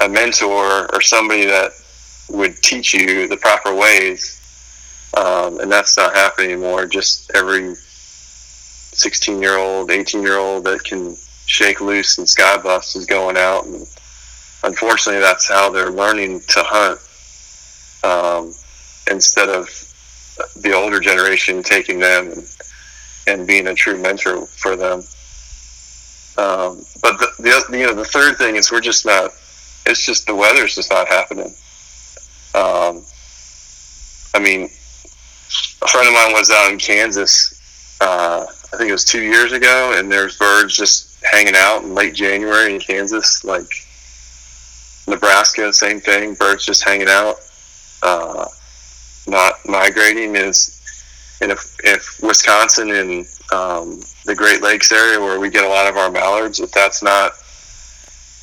[0.00, 1.72] a mentor or somebody that
[2.30, 4.38] would teach you the proper ways.
[5.16, 6.86] Um, and that's not happening anymore.
[6.86, 11.16] Just every 16 year old, 18 year old that can
[11.46, 13.66] shake loose and sky bust is going out.
[13.66, 13.86] And
[14.64, 17.00] unfortunately, that's how they're learning to hunt
[18.04, 18.54] um,
[19.10, 19.68] instead of
[20.56, 22.56] the older generation taking them and,
[23.26, 25.02] and being a true mentor for them.
[26.38, 29.32] Um, but the, the, you know the third thing is we're just not.
[29.84, 31.54] It's just the weather's just not happening.
[32.54, 33.04] Um,
[34.34, 34.70] I mean,
[35.82, 37.58] a friend of mine was out in Kansas.
[38.00, 41.94] Uh, I think it was two years ago, and there's birds just hanging out in
[41.94, 43.68] late January in Kansas, like
[45.06, 46.34] Nebraska, same thing.
[46.34, 47.36] Birds just hanging out,
[48.02, 48.46] uh,
[49.26, 50.36] not migrating.
[50.36, 50.80] Is
[51.40, 55.88] and if if Wisconsin and um, the Great Lakes area where we get a lot
[55.88, 57.34] of our mallards, if that's not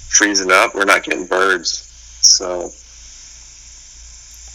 [0.09, 1.85] freezing up, we're not getting birds.
[2.21, 2.71] So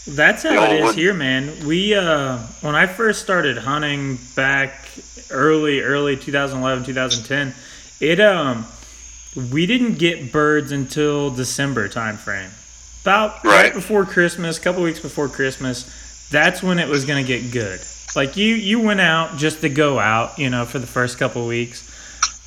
[0.07, 1.65] that's how it is here, man.
[1.65, 4.87] We uh, when I first started hunting back
[5.31, 7.55] early, early 2011, 2010,
[7.99, 8.65] it um,
[9.35, 12.49] we didn't get birds until December timeframe.
[13.03, 17.23] About right, right before Christmas, a couple weeks before Christmas, that's when it was gonna
[17.23, 17.79] get good.
[18.15, 21.45] Like you, you went out just to go out, you know, for the first couple
[21.45, 21.91] weeks,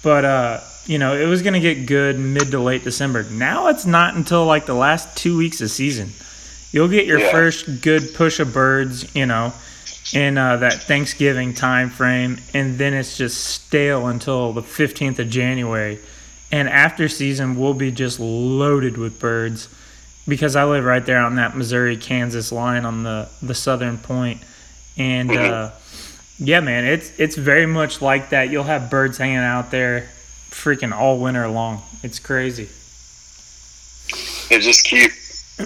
[0.02, 3.24] but uh, you know, it was gonna get good mid to late December.
[3.30, 6.10] Now it's not until like the last two weeks of season
[6.70, 7.30] You'll get your yeah.
[7.30, 9.52] first good push of birds, you know,
[10.12, 15.30] in uh, that Thanksgiving time frame, and then it's just stale until the 15th of
[15.30, 15.98] January.
[16.50, 19.68] And after season, we'll be just loaded with birds
[20.26, 24.42] because I live right there on that Missouri Kansas line on the, the southern point.
[24.96, 25.70] And uh,
[26.38, 28.50] yeah, man, it's it's very much like that.
[28.50, 30.08] You'll have birds hanging out there
[30.50, 31.82] freaking all winter long.
[32.02, 32.68] It's crazy.
[34.50, 35.12] It just keep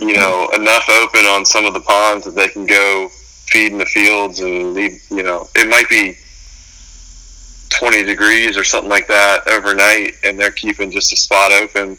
[0.00, 3.78] you know, enough open on some of the ponds that they can go feed in
[3.78, 6.16] the fields and leave, you know, it might be
[7.82, 11.98] 20 degrees or something like that overnight and they're keeping just a spot open,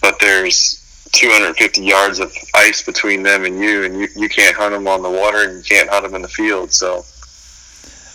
[0.00, 0.78] but there's
[1.10, 5.02] 250 yards of ice between them and you, and you, you can't hunt them on
[5.02, 6.70] the water and you can't hunt them in the field.
[6.70, 7.04] So,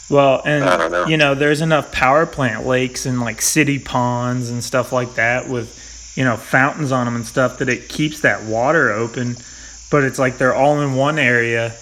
[0.10, 1.08] well, and know.
[1.08, 5.50] you know, there's enough power plant lakes and like city ponds and stuff like that
[5.50, 9.36] with you know fountains on them and stuff that it keeps that water open
[9.92, 11.76] but it's like they're all in one area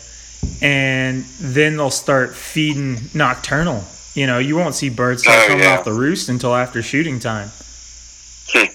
[0.61, 5.63] and then they'll start feeding nocturnal you know you won't see birds start oh, coming
[5.63, 5.77] yeah.
[5.77, 7.49] off the roost until after shooting time
[8.49, 8.65] hmm.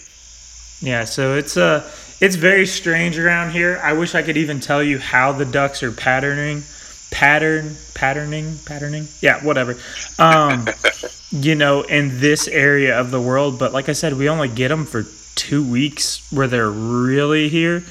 [0.81, 1.89] yeah so it's uh
[2.21, 5.83] it's very strange around here i wish i could even tell you how the ducks
[5.83, 6.63] are patterning
[7.11, 9.77] pattern patterning patterning yeah whatever
[10.19, 10.69] um
[11.31, 14.69] you know in this area of the world but like i said we only get
[14.69, 15.05] them for
[15.41, 17.83] two weeks where they're really here,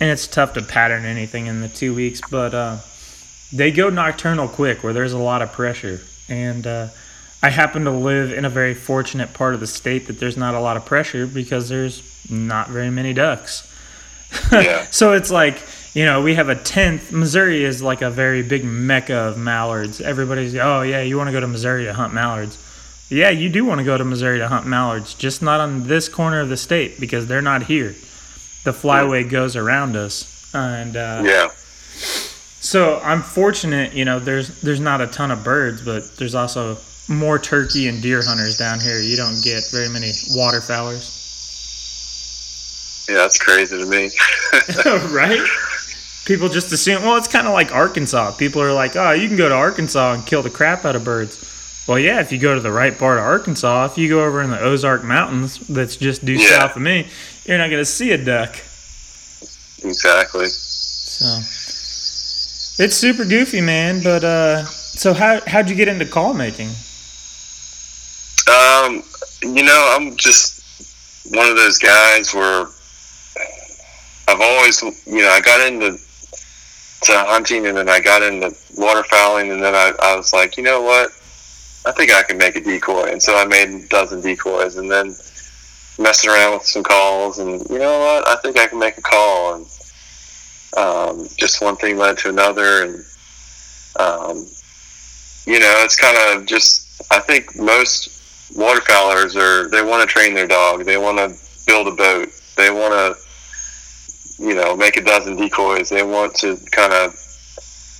[0.00, 2.20] and it's tough to pattern anything in the two weeks.
[2.30, 2.78] But uh,
[3.52, 6.88] they go nocturnal quick where there's a lot of pressure, and uh,
[7.42, 10.54] I happen to live in a very fortunate part of the state that there's not
[10.54, 13.68] a lot of pressure because there's not very many ducks.
[14.50, 14.86] Yeah.
[14.90, 15.60] so it's like
[15.94, 17.12] you know, we have a tenth.
[17.12, 20.00] Missouri is like a very big mecca of mallards.
[20.00, 22.56] Everybody's, oh yeah, you want to go to Missouri to hunt mallards
[23.12, 26.08] yeah, you do want to go to Missouri to hunt mallards, just not on this
[26.08, 27.90] corner of the state because they're not here.
[28.64, 31.50] The flyway goes around us, and uh, yeah.
[32.72, 34.18] So I'm fortunate, you know.
[34.18, 38.56] There's there's not a ton of birds, but there's also more turkey and deer hunters
[38.56, 38.98] down here.
[38.98, 41.20] You don't get very many waterfowlers.
[43.10, 44.08] Yeah, that's crazy to me.
[45.14, 45.46] right?
[46.24, 48.36] People just assume, well, it's kind of like Arkansas.
[48.38, 51.04] People are like, oh, you can go to Arkansas and kill the crap out of
[51.04, 51.84] birds.
[51.86, 54.40] Well, yeah, if you go to the right part of Arkansas, if you go over
[54.40, 56.58] in the Ozark Mountains, that's just due yeah.
[56.60, 57.06] south of me,
[57.44, 58.54] you're not going to see a duck.
[59.84, 60.46] Exactly.
[60.46, 61.26] So
[62.78, 64.02] it's super goofy, man.
[64.02, 66.70] But uh, so how how'd you get into call making?
[68.48, 69.02] Um,
[69.42, 70.62] you know, I'm just
[71.32, 72.66] one of those guys where
[74.28, 75.98] I've always, you know, I got into
[77.02, 80.62] to hunting and then I got into waterfowling and then I, I was like, you
[80.62, 81.10] know what?
[81.84, 83.10] I think I can make a decoy.
[83.10, 85.06] And so I made a dozen decoys and then
[85.98, 88.28] messing around with some calls and you know what?
[88.28, 89.66] I think I can make a call and
[90.76, 93.04] um, just one thing led to another and
[93.98, 94.46] um,
[95.46, 98.08] you know, it's kind of just I think most
[98.54, 100.84] waterfowlers are they want to train their dog.
[100.84, 102.28] They want to build a boat.
[102.56, 105.88] They want to, you know, make a dozen decoys.
[105.88, 107.14] They want to kind of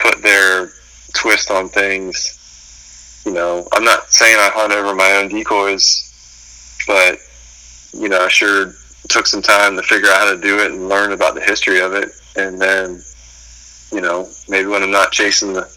[0.01, 0.71] put their
[1.15, 2.39] twist on things.
[3.27, 6.09] You know, I'm not saying I hunt over my own decoys,
[6.87, 7.19] but
[7.93, 8.73] you know, I sure
[9.09, 11.81] took some time to figure out how to do it and learn about the history
[11.81, 12.13] of it.
[12.37, 13.03] And then,
[13.93, 15.71] you know, maybe when I'm not chasing the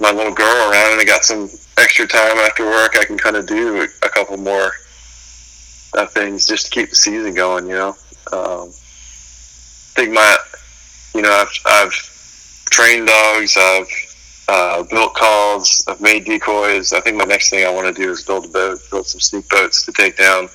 [0.00, 3.36] my little girl around and I got some extra time after work, I can kind
[3.36, 4.72] of do a couple more
[5.96, 7.66] uh, things just to keep the season going.
[7.66, 7.88] You know,
[8.32, 10.36] um, I think my,
[11.14, 11.92] you know, I've I've
[12.70, 13.88] trained dogs, I've
[14.48, 16.92] uh, built calls, I've made decoys.
[16.92, 19.20] I think my next thing I want to do is build a boat, build some
[19.20, 20.48] sneak boats to take down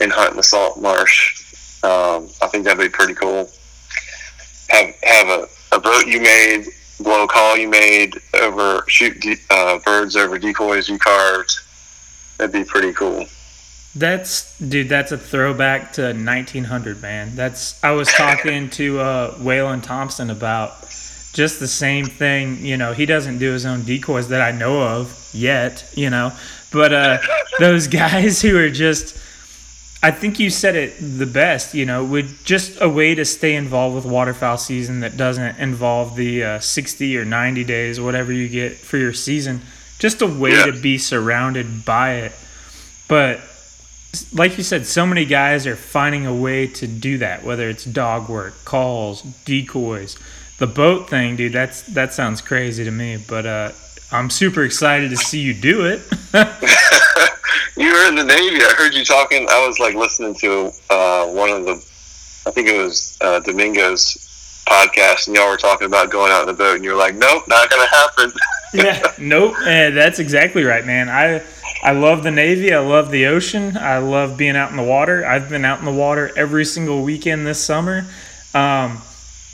[0.00, 1.38] and hunt in the salt marsh.
[1.84, 3.50] Um, I think that'd be pretty cool.
[4.72, 6.66] Have have a, a boat you made
[7.02, 11.60] blow call you made over shoot de- uh, birds over decoys you carved.
[12.38, 13.26] That'd be pretty cool.
[13.94, 14.88] That's dude.
[14.88, 17.34] That's a throwback to 1900, man.
[17.34, 20.80] That's I was talking to uh, Waylon Thompson about
[21.34, 22.64] just the same thing.
[22.64, 25.84] You know, he doesn't do his own decoys that I know of yet.
[25.94, 26.32] You know,
[26.72, 27.18] but uh,
[27.58, 29.18] those guys who are just
[30.02, 31.74] I think you said it the best.
[31.74, 36.16] You know, with just a way to stay involved with waterfowl season that doesn't involve
[36.16, 39.60] the uh, 60 or 90 days, whatever you get for your season.
[39.98, 40.66] Just a way yeah.
[40.66, 42.32] to be surrounded by it.
[43.06, 43.40] But
[44.32, 47.44] like you said, so many guys are finding a way to do that.
[47.44, 50.18] Whether it's dog work, calls, decoys,
[50.58, 51.52] the boat thing, dude.
[51.52, 53.16] That's that sounds crazy to me.
[53.16, 53.72] But uh,
[54.10, 56.02] I'm super excited to see you do it.
[57.82, 58.62] you were in the Navy.
[58.62, 59.46] I heard you talking.
[59.50, 61.72] I was like listening to uh, one of the,
[62.46, 66.46] I think it was uh, Domingo's podcast, and y'all were talking about going out in
[66.46, 68.32] the boat, and you were like, "Nope, not gonna happen."
[68.74, 69.54] yeah, nope.
[69.66, 71.08] And that's exactly right, man.
[71.08, 71.42] I
[71.82, 72.72] I love the Navy.
[72.72, 73.76] I love the ocean.
[73.76, 75.26] I love being out in the water.
[75.26, 78.06] I've been out in the water every single weekend this summer.
[78.54, 78.98] Um,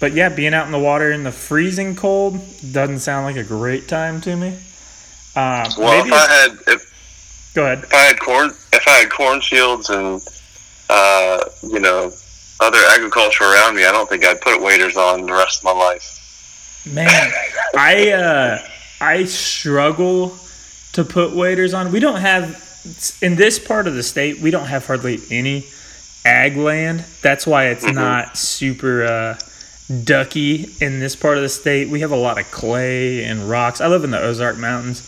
[0.00, 2.40] but yeah, being out in the water in the freezing cold
[2.72, 4.58] doesn't sound like a great time to me.
[5.34, 6.97] Uh, well, if I had if
[7.58, 10.22] go ahead, if I had corn, if I had cornfields and
[10.88, 12.12] uh, you know
[12.60, 15.72] other agriculture around me, I don't think I'd put waders on the rest of my
[15.72, 16.84] life.
[16.86, 17.32] Man,
[17.76, 18.58] I uh,
[19.00, 20.36] I struggle
[20.92, 21.90] to put waders on.
[21.90, 22.64] We don't have
[23.20, 24.38] in this part of the state.
[24.38, 25.66] We don't have hardly any
[26.24, 27.04] ag land.
[27.22, 27.94] That's why it's mm-hmm.
[27.94, 29.04] not super.
[29.04, 29.38] Uh,
[30.04, 31.88] ducky in this part of the state.
[31.88, 33.80] We have a lot of clay and rocks.
[33.80, 35.00] I live in the Ozark Mountains.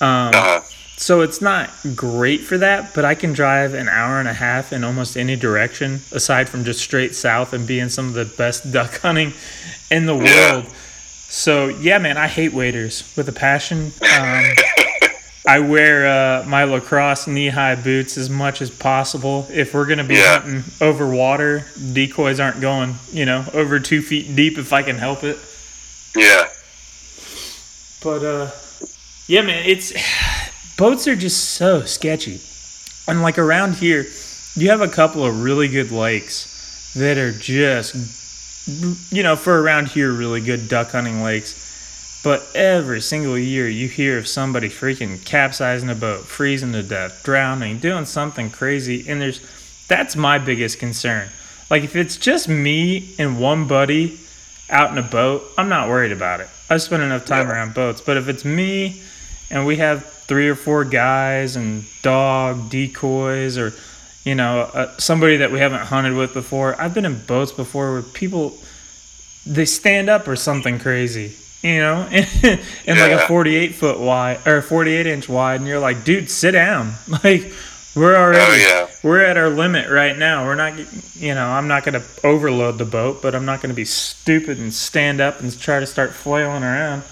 [0.00, 0.62] Um, uh-huh.
[1.02, 4.72] So it's not great for that, but I can drive an hour and a half
[4.72, 8.24] in almost any direction aside from just straight south and be in some of the
[8.24, 9.32] best duck hunting
[9.90, 10.52] in the yeah.
[10.52, 10.66] world.
[11.28, 13.90] So yeah, man, I hate waders with a passion.
[14.00, 14.44] Um,
[15.44, 19.48] I wear uh, my lacrosse knee high boots as much as possible.
[19.50, 20.38] If we're gonna be yeah.
[20.38, 24.98] hunting over water, decoys aren't going, you know, over two feet deep if I can
[24.98, 25.36] help it.
[26.14, 26.48] Yeah.
[28.04, 28.50] But uh,
[29.26, 29.92] yeah, man, it's
[30.82, 32.40] boats are just so sketchy,
[33.06, 34.04] and like around here,
[34.56, 37.94] you have a couple of really good lakes that are just,
[39.12, 41.62] you know, for around here, really good duck hunting lakes
[42.22, 47.22] but every single year you hear of somebody freaking capsizing a boat, freezing to death,
[47.24, 49.40] drowning, doing something crazy, and there's
[49.88, 51.28] that's my biggest concern.
[51.68, 54.20] Like if it's just me and one buddy
[54.70, 56.48] out in a boat, I'm not worried about it.
[56.70, 57.54] I've spent enough time yeah.
[57.54, 58.00] around boats.
[58.00, 59.02] But if it's me
[59.50, 63.70] and we have three or four guys and dog decoys or
[64.24, 67.92] you know uh, somebody that we haven't hunted with before, I've been in boats before
[67.92, 68.56] where people
[69.44, 73.02] they stand up or something crazy you know, and, and yeah.
[73.02, 76.94] like a 48 foot wide or 48 inch wide, and you're like, dude, sit down.
[77.22, 77.52] Like,
[77.94, 78.90] we're already, oh, yeah.
[79.02, 80.46] we're at our limit right now.
[80.46, 80.78] We're not,
[81.14, 83.84] you know, I'm not going to overload the boat, but I'm not going to be
[83.84, 87.02] stupid and stand up and try to start flailing around.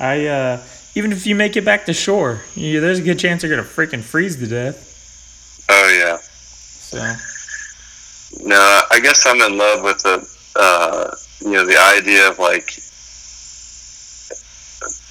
[0.00, 0.62] I, uh,
[0.98, 3.64] even if you make it back to shore, you, there's a good chance you're going
[3.64, 5.64] to freaking freeze to death.
[5.68, 6.18] Oh, yeah.
[6.18, 6.98] So.
[8.44, 12.80] No, I guess I'm in love with the, uh, you know, the idea of like,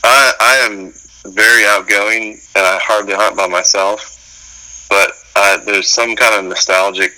[0.04, 0.92] I, I am
[1.34, 7.14] very outgoing and I hardly hunt by myself, but uh, there's some kind of nostalgic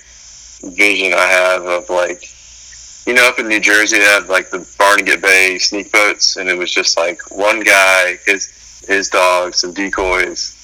[0.61, 2.23] vision I have of like,
[3.07, 6.47] you know, up in New Jersey, they had like the Barnegat Bay sneak boats, and
[6.47, 8.53] it was just like one guy, his
[8.87, 10.55] his dogs, some decoys,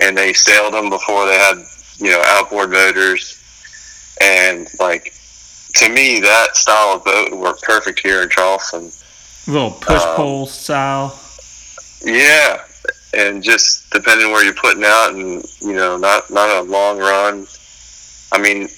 [0.00, 1.64] and they sailed them before they had
[1.98, 3.40] you know outboard motors,
[4.20, 5.12] and like
[5.74, 8.90] to me that style of boat would work perfect here in Charleston.
[9.46, 11.18] little push um, pole style.
[12.04, 12.62] Yeah,
[13.14, 17.46] and just depending where you're putting out, and you know, not not a long run.
[18.32, 18.68] I mean,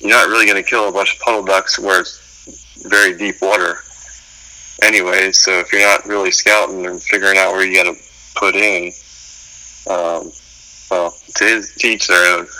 [0.00, 3.40] you're not really going to kill a bunch of puddle ducks where it's very deep
[3.42, 3.78] water,
[4.82, 5.32] anyway.
[5.32, 8.00] So if you're not really scouting and figuring out where you got to
[8.36, 8.92] put in,
[9.88, 10.32] um,
[10.90, 12.46] well, to, his, to each their own.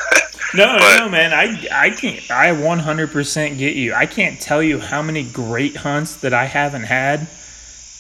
[0.55, 1.35] No, But- no, man.
[1.35, 2.31] I I can't.
[2.31, 3.93] I 100% get you.
[3.93, 7.29] I can't tell you how many great hunts that I haven't had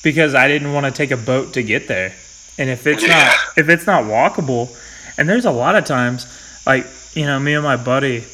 [0.03, 2.14] because I didn't want to take a boat to get there.
[2.57, 3.09] And if it's Yeah.
[3.27, 4.75] not if it's not walkable,
[5.19, 6.27] and there's a lot of times
[6.64, 8.25] like you know me and my buddy,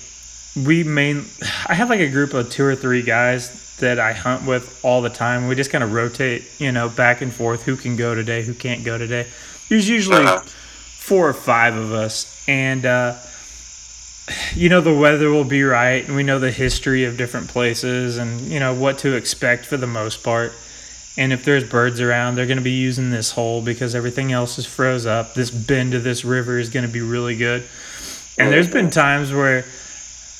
[0.65, 1.25] we main.
[1.67, 3.51] I have like a group of two or three guys
[3.81, 5.49] that I hunt with all the time.
[5.49, 7.63] We just kind of rotate, you know, back and forth.
[7.65, 8.43] Who can go today?
[8.43, 9.27] Who can't go today?
[9.69, 10.41] There's usually Uh-huh.
[10.41, 12.85] four or five of us, and.
[12.87, 13.15] uh
[14.55, 18.17] you know the weather will be right and we know the history of different places
[18.17, 20.51] and you know what to expect for the most part
[21.19, 24.59] and if there's birds around they're going to be using this hole because everything else
[24.59, 27.63] is froze up this bend of this river is going to be really good
[28.39, 29.67] and there's been times where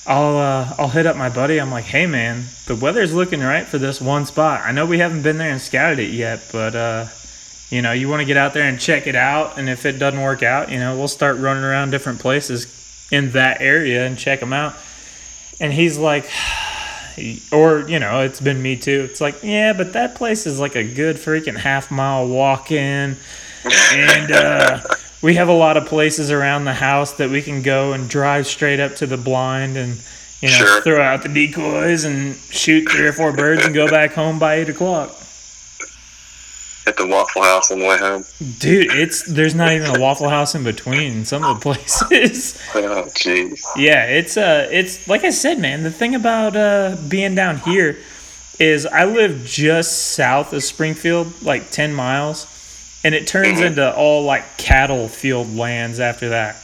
[0.07, 1.61] I'll uh, I'll hit up my buddy.
[1.61, 4.63] I'm like, hey man, the weather's looking right for this one spot.
[4.65, 7.07] I know we haven't been there and scouted it yet, but uh,
[7.71, 9.59] you know, you want to get out there and check it out.
[9.59, 12.67] And if it doesn't work out, you know, we'll start running around different places
[13.11, 14.75] in that area and check them out.
[15.59, 16.29] And he's like,
[17.53, 19.07] or you know, it's been me too.
[19.11, 23.17] It's like, yeah, but that place is like a good freaking half mile walk in,
[23.93, 24.81] and uh,
[25.25, 28.47] we have a lot of places around the house that we can go and drive
[28.47, 29.95] straight up to the blind and
[30.41, 30.83] you know Sure.
[30.83, 34.57] throw out the decoys and shoot three or four birds and go back home by
[34.57, 35.11] eight o'clock.
[36.87, 38.25] At the Waffle House on the way home.
[38.59, 42.61] Dude, it's there's not even a Waffle House in between some of the places.
[42.75, 43.61] Oh, jeez.
[43.77, 47.97] Yeah, it's uh it's like I said, man, the thing about uh being down here
[48.61, 52.47] is I live just south of Springfield, like 10 miles,
[53.05, 53.67] and it turns Mhm.
[53.67, 56.57] into all like cattle field lands after that.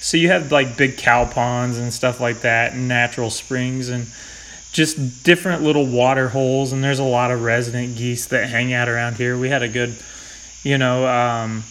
[0.00, 4.06] So you have like big cow ponds and stuff like that and natural springs and
[4.72, 8.88] just different little water holes and there's a lot of resident geese that hang out
[8.88, 9.36] around here.
[9.36, 9.94] We had a good
[10.64, 11.64] you know, um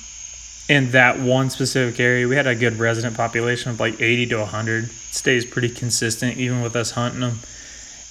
[0.70, 4.40] in that one specific area, we had a good resident population of like 80 to
[4.40, 4.90] 100.
[5.12, 7.40] Stays pretty consistent even with us hunting them.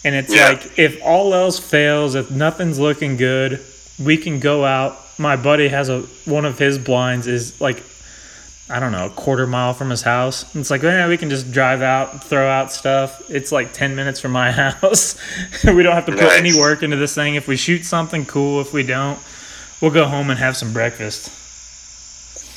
[0.04, 0.48] And it's Yeah.
[0.48, 3.60] like if all else fails, if nothing's looking good,
[3.98, 4.98] we can go out.
[5.20, 7.82] My buddy has a one of his blinds is like
[8.70, 10.44] I don't know, a quarter mile from his house.
[10.54, 13.28] And it's like, yeah, we can just drive out, throw out stuff.
[13.28, 15.16] It's like 10 minutes from my house.
[15.64, 17.34] we don't have to put any work into this thing.
[17.34, 18.60] If we shoot something, cool.
[18.60, 19.18] If we don't,
[19.82, 21.32] we'll go home and have some breakfast.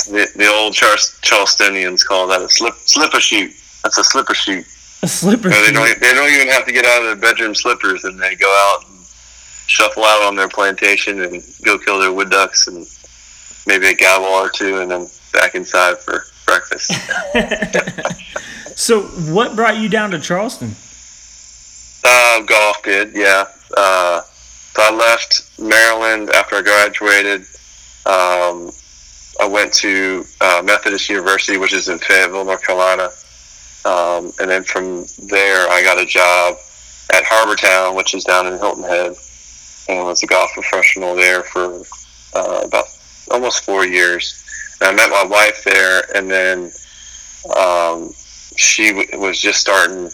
[0.07, 3.51] The, the old Char- Charlestonians call that a slip slipper shoot.
[3.84, 4.66] That's a slipper shoot.
[5.01, 5.99] A slipper No, they don't.
[5.99, 8.86] They don't even have to get out of their bedroom slippers, and they go out
[9.74, 12.86] shuffle out on their plantation and go kill their wood ducks and
[13.65, 16.91] maybe a gobble or two, and then back inside for breakfast.
[18.78, 19.01] so,
[19.34, 20.76] what brought you down to Charleston?
[22.03, 23.45] uh, golf did, yeah.
[23.76, 27.41] Uh, so I left Maryland after I graduated.
[28.05, 28.71] Um,
[29.41, 33.09] I went to uh, Methodist University, which is in Fayetteville, North Carolina.
[33.86, 36.57] Um, and then from there, I got a job
[37.13, 39.15] at Harbour Town, which is down in Hilton Head,
[39.90, 41.84] and was a golf professional there for
[42.34, 42.86] uh, about
[43.32, 44.44] almost four years.
[44.82, 46.72] And I met my wife there, and then
[47.56, 48.14] um,
[48.56, 50.10] she w- was just starting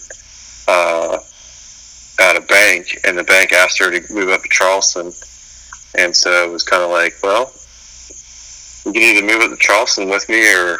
[0.68, 1.18] uh,
[2.20, 5.12] at a bank, and the bank asked her to move up to Charleston,
[5.98, 7.52] and so it was kind of like, well,
[8.86, 10.78] you can either move up to Charleston with me, or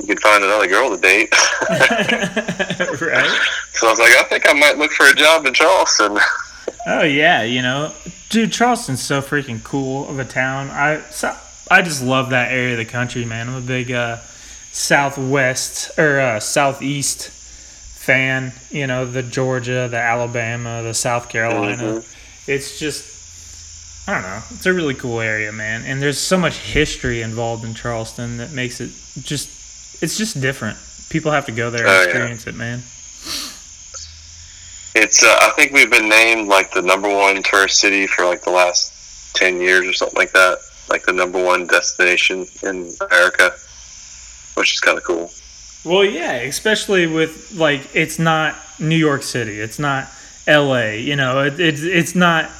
[0.00, 1.32] you can find another girl to date.
[3.00, 3.40] right?
[3.72, 6.18] So I was like, I think I might look for a job in Charleston.
[6.86, 7.92] Oh yeah, you know,
[8.28, 10.68] dude, Charleston's so freaking cool of a town.
[10.70, 11.34] I so,
[11.70, 13.48] I just love that area of the country, man.
[13.48, 14.18] I'm a big uh,
[14.72, 18.52] southwest or uh, southeast fan.
[18.70, 21.82] You know, the Georgia, the Alabama, the South Carolina.
[21.82, 22.14] Mhm.
[22.48, 24.42] It's just, I don't know.
[24.50, 25.84] It's a really cool area, man.
[25.84, 28.90] And there's so much history involved in Charleston that makes it
[29.22, 30.76] just, it's just different.
[31.08, 32.04] People have to go there and Oh, yeah.
[32.04, 32.82] experience it, man.
[34.94, 38.42] It's uh, I think we've been named like the number one tourist city for like
[38.42, 40.58] the last ten years or something like that.
[40.88, 43.52] Like the number one destination in America,
[44.54, 45.30] which is kind of cool.
[45.84, 50.08] Well, yeah, especially with like it's not New York City, it's not
[50.46, 51.00] L.A.
[51.00, 52.50] You know, it, it's it's not.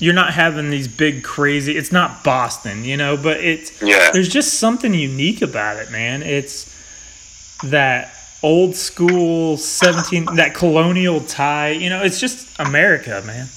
[0.00, 1.76] You're not having these big crazy.
[1.76, 6.22] It's not Boston, you know, but it's Yeah, there's just something unique about it, man.
[6.22, 6.72] It's
[7.64, 13.48] that old school 17 that colonial tie, you know, it's just America, man.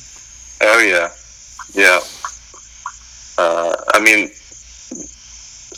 [0.62, 1.12] Oh yeah,
[1.74, 2.00] yeah.
[3.38, 4.30] Uh, I mean,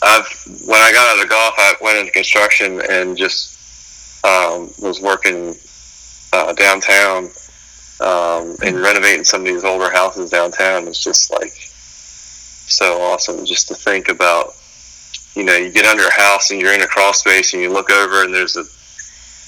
[0.02, 0.26] I've
[0.66, 3.54] when I got out of golf, I went into construction and just
[4.24, 5.54] um, was working
[6.32, 7.30] uh, downtown
[8.00, 10.88] um, and renovating some of these older houses downtown.
[10.88, 14.54] It's just like so awesome just to think about.
[15.34, 17.72] You know, you get under a house and you're in a crawl space and you
[17.72, 18.62] look over and there's a,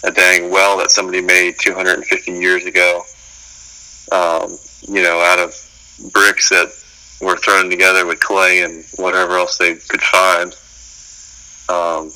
[0.05, 3.03] a dang well that somebody made 250 years ago.
[4.13, 5.55] Um, you know, out of
[6.13, 6.69] bricks that
[7.21, 10.55] were thrown together with clay and whatever else they could find.
[11.69, 12.13] Um,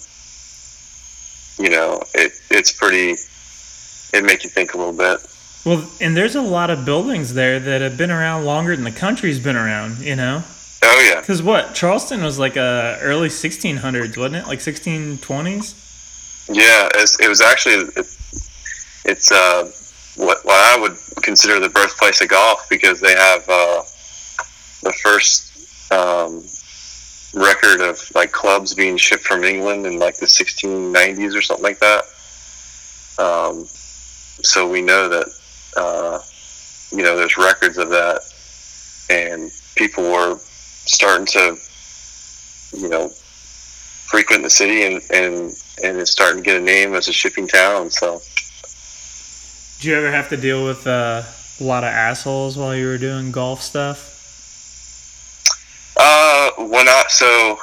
[1.59, 3.17] you know, it it's pretty.
[4.13, 5.21] It make you think a little bit.
[5.65, 8.91] Well, and there's a lot of buildings there that have been around longer than the
[8.91, 10.43] country's been around, you know?
[10.83, 11.75] Oh yeah, Cuz what?
[11.75, 14.47] Charleston was like a early 1600s, wasn't it?
[14.47, 15.75] Like 1620s?
[16.51, 16.89] Yeah.
[16.95, 18.17] It's, it was actually it,
[19.05, 19.71] it's uh,
[20.17, 23.83] what what I would consider the birthplace of golf because they have uh,
[24.83, 26.45] the first um,
[27.35, 31.79] record of like clubs being shipped from England in like the 1690s or something like
[31.79, 32.05] that.
[33.19, 33.67] Um,
[34.43, 35.27] so we know that
[35.77, 36.21] uh,
[36.91, 38.23] you know there's records of that,
[39.11, 41.57] and people were starting to
[42.77, 43.09] you know
[44.07, 47.47] frequent the city and and and it's starting to get a name as a shipping
[47.49, 47.91] town.
[47.91, 48.21] So
[49.79, 51.23] Did you ever have to deal with uh,
[51.61, 54.07] a lot of assholes while you were doing golf stuff?
[55.97, 57.59] uh, when I so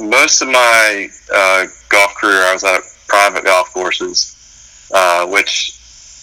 [0.00, 4.34] most of my uh, golf career I was at private golf courses,
[4.92, 5.76] uh, which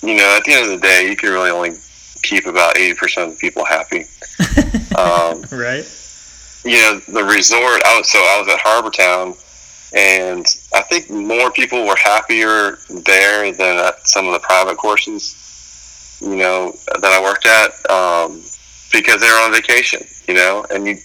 [0.04, 1.72] you know at the end of the day you can really only
[2.24, 4.06] keep about eighty percent of the people happy.
[4.98, 5.86] Um, right?
[6.66, 9.36] you know the resort I was so I was at Harbour Town
[9.94, 16.18] and I think more people were happier there than at some of the private courses
[16.22, 18.42] you know that I worked at um,
[18.92, 20.98] because they were on vacation you know and you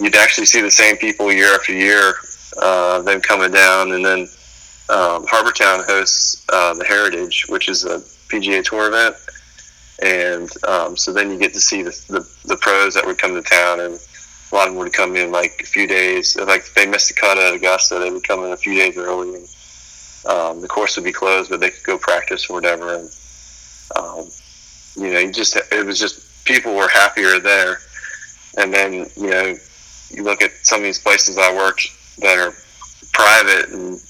[0.00, 2.14] you'd actually see the same people year after year
[2.60, 3.92] uh, them coming down.
[3.92, 4.20] And then
[4.88, 9.16] um, Harbour Town hosts uh, the Heritage which is a PGA Tour event.
[10.02, 13.34] And um, so then you get to see the, the, the pros that would come
[13.34, 13.98] to town and
[14.50, 16.36] a lot of them would come in like a few days.
[16.36, 18.96] Like if they missed the cut at Augusta, they would come in a few days
[18.96, 19.48] early, and
[20.26, 22.94] um, the course would be closed, but they could go practice or whatever.
[22.94, 23.10] And
[23.96, 24.28] um,
[24.96, 27.78] you know, you just it was just people were happier there.
[28.56, 29.56] And then you know,
[30.10, 31.88] you look at some of these places I worked
[32.18, 32.54] that are
[33.12, 34.00] private, and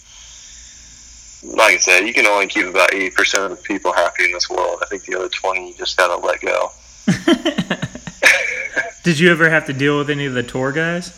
[1.42, 4.32] like I said, you can only keep about eighty percent of the people happy in
[4.32, 4.80] this world.
[4.82, 6.70] I think the other twenty you just gotta let go.
[9.04, 11.12] Did you ever have to deal with any of the tour guys?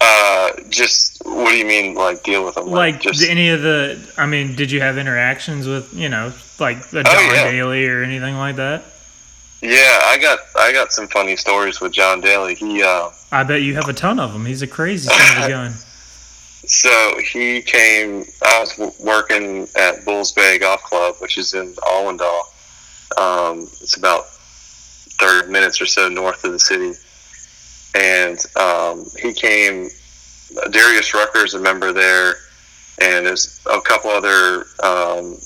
[0.00, 2.66] Uh, just what do you mean, like deal with them?
[2.66, 6.78] Like just any of the I mean, did you have interactions with, you know, like
[6.92, 7.50] a John Oh, yeah.
[7.50, 8.84] Daly or anything like that?
[9.62, 12.54] Yeah, I got I got some funny stories with John Daly.
[12.54, 14.46] He uh, I bet you have a ton of them.
[14.46, 15.72] He's a crazy son of a gun.
[16.64, 18.24] so he came.
[18.42, 22.40] I was working at Bulls Bay Golf Club, which is in Awendaw.
[23.18, 24.24] Um, it's about
[25.20, 26.92] thirty minutes or so north of the city,
[27.94, 29.88] and um, he came.
[30.70, 32.34] Darius Rucker is a member there,
[33.00, 35.38] and there's a couple other um,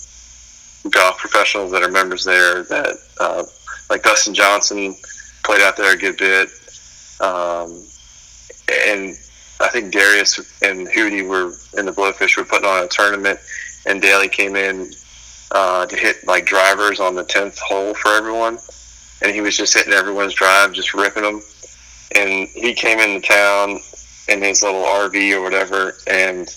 [0.91, 2.97] golf professionals that are members there that.
[3.20, 3.45] Uh,
[3.91, 4.95] like Dustin Johnson
[5.43, 6.49] played out there a good bit.
[7.20, 7.85] Um,
[8.89, 9.16] and
[9.61, 13.39] I think Darius and Hootie were in the Blowfish were putting on a tournament,
[13.87, 14.91] and Daly came in
[15.53, 18.59] uh, to hit like drivers on the tenth hole for everyone,
[19.25, 21.43] and he was just hitting everyone's drive, just ripping them.
[22.14, 23.81] And he came into town
[24.29, 26.57] in his little RV or whatever, and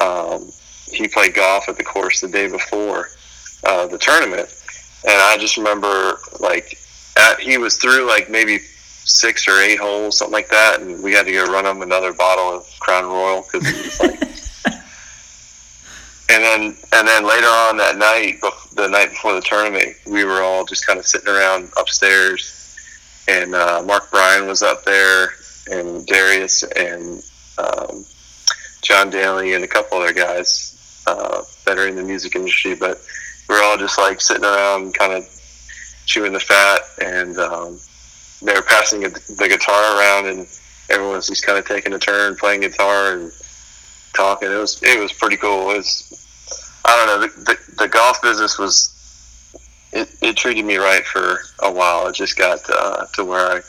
[0.00, 0.50] um,
[0.90, 3.08] he played golf at the course the day before
[3.64, 4.50] uh, the tournament
[5.04, 6.78] and I just remember like
[7.18, 11.12] at, he was through like maybe six or eight holes, something like that, and we
[11.12, 14.29] had to go run him another bottle of Crown Royal because he was like.
[16.30, 18.40] And then and then later on that night,
[18.74, 22.76] the night before the tournament, we were all just kind of sitting around upstairs,
[23.26, 25.30] and uh, Mark Bryan was up there,
[25.70, 27.22] and Darius and
[27.58, 28.04] um,
[28.82, 33.00] John Daly and a couple other guys uh, that are in the music industry, but
[33.48, 35.28] we're all just like sitting around, kind of
[36.06, 37.80] chewing the fat, and um,
[38.42, 40.46] they were passing the guitar around, and
[40.90, 43.32] everyone was just kind of taking a turn playing guitar and
[44.12, 44.50] talking.
[44.50, 45.70] It was it was pretty cool.
[45.70, 48.96] I don't know the the, the golf business was
[49.92, 52.06] it, it treated me right for a while.
[52.06, 53.60] It just got uh, to where I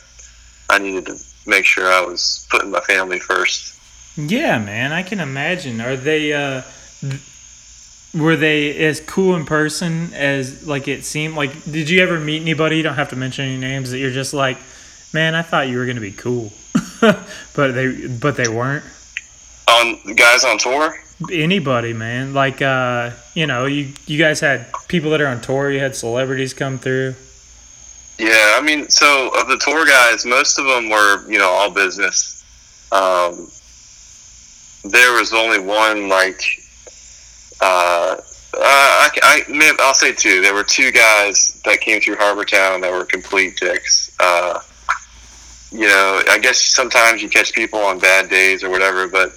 [0.69, 3.79] I needed to make sure I was putting my family first.
[4.17, 5.81] Yeah, man, I can imagine.
[5.81, 6.61] Are they uh
[8.13, 11.35] were they as cool in person as like it seemed?
[11.35, 14.11] Like did you ever meet anybody, you don't have to mention any names that you're
[14.11, 14.57] just like,
[15.13, 16.51] "Man, I thought you were to be cool."
[17.01, 18.85] but they but they weren't.
[19.71, 20.95] On guys on tour?
[21.31, 22.33] Anybody, man.
[22.33, 25.95] Like uh, you know, you you guys had people that are on tour, you had
[25.95, 27.15] celebrities come through.
[28.17, 31.71] Yeah, I mean, so of the tour guys, most of them were, you know, all
[31.71, 32.43] business.
[32.91, 33.49] Um,
[34.83, 36.41] there was only one like
[37.61, 38.17] uh,
[38.53, 40.41] uh, I, I I'll say two.
[40.41, 44.15] There were two guys that came through Harbour Town that were complete dicks.
[44.19, 44.59] Uh,
[45.71, 49.33] you know, I guess sometimes you catch people on bad days or whatever, but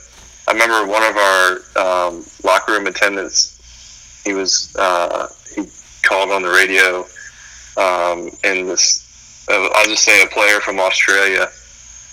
[0.46, 4.22] I remember one of our um, locker room attendants.
[4.24, 5.68] He was uh, he
[6.02, 7.06] called on the radio,
[7.76, 11.50] um, and this uh, I'll just say a player from Australia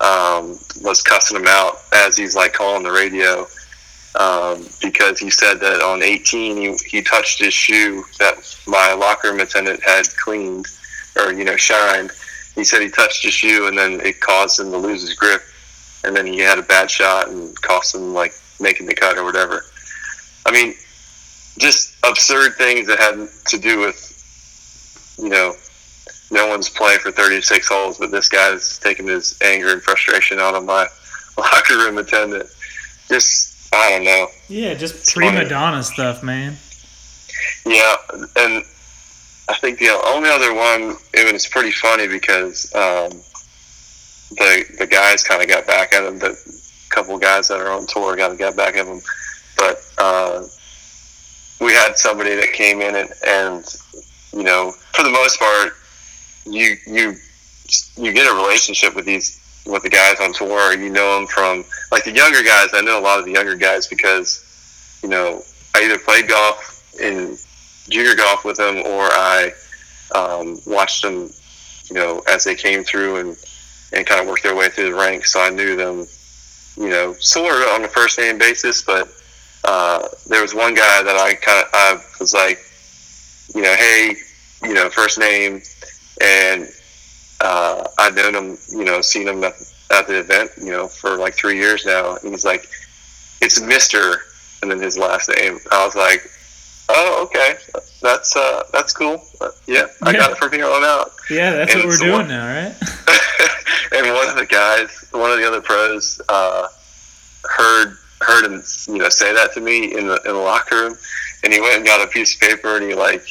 [0.02, 3.48] um, was cussing him out as he's like calling the radio
[4.16, 8.36] um, because he said that on 18 he, he touched his shoe that
[8.68, 10.68] my locker room attendant had cleaned
[11.18, 12.12] or you know shined.
[12.56, 15.42] He said he touched his shoe and then it caused him to lose his grip,
[16.04, 19.24] and then he had a bad shot and cost him like making the cut or
[19.24, 19.66] whatever.
[20.46, 20.74] I mean,
[21.58, 24.08] just absurd things that had to do with
[25.20, 25.54] you know
[26.32, 30.56] no one's playing for 36 holes, but this guy's taking his anger and frustration out
[30.56, 30.88] on my
[31.38, 32.50] locker room attendant.
[33.08, 34.28] Just I don't know.
[34.48, 35.50] Yeah, just it's prima funny.
[35.50, 36.58] donna stuff, man.
[37.66, 37.96] Yeah,
[38.38, 38.64] and
[39.50, 43.12] I think the only other one it was pretty funny because um,
[44.32, 46.20] the the guys kind of got back at him.
[46.20, 46.38] The
[46.90, 49.02] couple guys that are on tour got got back at him,
[49.58, 50.44] but uh,
[51.60, 53.66] we had somebody that came in and, and
[54.34, 55.74] you know for the most part
[56.46, 57.16] you you
[57.96, 60.74] you get a relationship with these with the guys on tour.
[60.74, 62.70] You know them from like the younger guys.
[62.74, 65.42] I know a lot of the younger guys because you know
[65.76, 67.38] I either played golf in
[67.90, 69.52] junior golf with them or I
[70.16, 71.30] um, watched them.
[71.90, 73.38] You know as they came through and
[73.94, 75.34] and kind of worked their way through the ranks.
[75.34, 76.08] So I knew them.
[76.78, 79.10] You know, sort of on a first name basis, but
[79.66, 82.60] uh, there was one guy that I kind of I was like,
[83.54, 84.16] you know, hey,
[84.64, 85.62] you know, first name,
[86.22, 86.70] and
[87.42, 89.54] uh, I've known him, you know, seen him at,
[89.92, 92.16] at the event, you know, for like three years now.
[92.16, 92.70] And he's like,
[93.42, 94.22] it's Mister,
[94.62, 95.60] and then his last name.
[95.72, 96.30] I was like,
[96.90, 97.56] oh, okay,
[98.02, 99.22] that's uh, that's cool.
[99.42, 101.12] Uh, yeah, I got it from here on out.
[101.30, 102.76] Yeah, that's and what we're doing one, now, right?
[104.06, 106.68] and one of the guys, one of the other pros, uh,
[107.44, 110.98] heard heard him, you know, say that to me in the in the locker room,
[111.44, 113.24] and he went and got a piece of paper and he like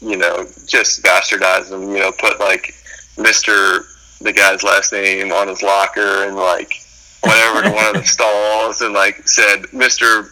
[0.00, 2.74] you know, just bastardized him, you know, put like
[3.16, 3.84] Mr.
[4.20, 6.74] the guy's last name on his locker and like
[7.20, 10.28] whatever to one of the stalls and like said Mr.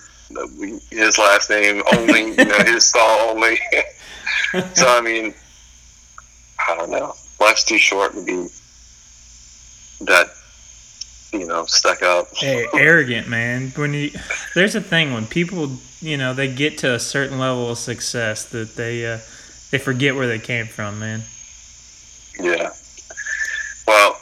[0.91, 3.59] his last name only, you know, his stall only.
[4.75, 5.35] so, I mean,
[6.69, 7.15] I don't know.
[7.45, 8.49] Life's too short to be
[10.05, 10.29] that
[11.33, 12.29] you know, stuck up.
[12.37, 13.73] hey, arrogant, man.
[13.77, 14.11] When you
[14.55, 18.45] there's a thing when people, you know, they get to a certain level of success
[18.47, 19.19] that they uh,
[19.71, 21.23] they forget where they came from, man.
[22.39, 22.71] Yeah.
[23.87, 24.21] Well,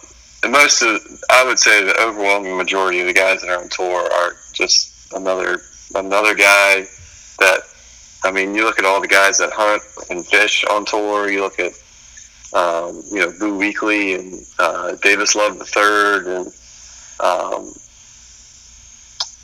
[0.49, 1.01] most of
[1.31, 5.12] I would say the overwhelming majority of the guys that are on tour are just
[5.14, 5.61] another
[5.95, 6.87] another guy
[7.39, 7.61] that
[8.25, 11.31] I mean, you look at all the guys that hunt and fish on tour.
[11.31, 11.73] You look at
[12.55, 16.46] um, you know Boo Weekley and uh, Davis Love the Third, and
[17.20, 17.72] um,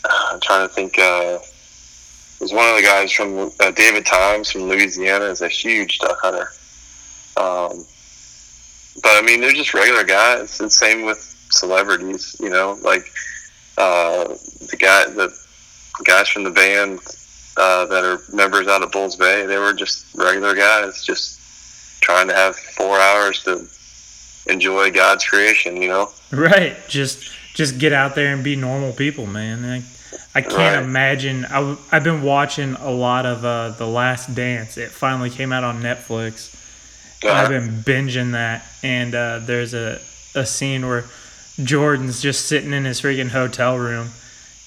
[0.05, 0.99] I'm trying to think.
[0.99, 1.39] Uh,
[2.41, 6.19] was one of the guys from uh, David Toms from Louisiana is a huge duck
[6.21, 6.49] hunter.
[7.37, 7.85] Um,
[9.03, 10.61] but I mean, they're just regular guys.
[10.61, 11.19] And same with
[11.51, 13.11] celebrities, you know, like
[13.77, 14.25] uh,
[14.71, 15.37] the guy, the
[16.05, 17.01] guys from the band
[17.57, 19.47] uh, that are members out of Bulls Bay.
[19.47, 21.38] They were just regular guys, just
[22.01, 23.69] trying to have four hours to
[24.51, 25.77] enjoy God's creation.
[25.77, 26.77] You know, right?
[26.89, 29.63] Just just get out there and be normal people, man.
[29.69, 29.83] Like,
[30.35, 30.85] I can't right.
[30.85, 31.45] imagine.
[31.47, 34.77] I, have been watching a lot of uh, The Last Dance.
[34.77, 36.55] It finally came out on Netflix.
[37.25, 37.33] Uh-huh.
[37.33, 40.01] I've been binging that, and uh, there's a,
[40.37, 41.05] a scene where
[41.63, 44.11] Jordan's just sitting in his freaking hotel room,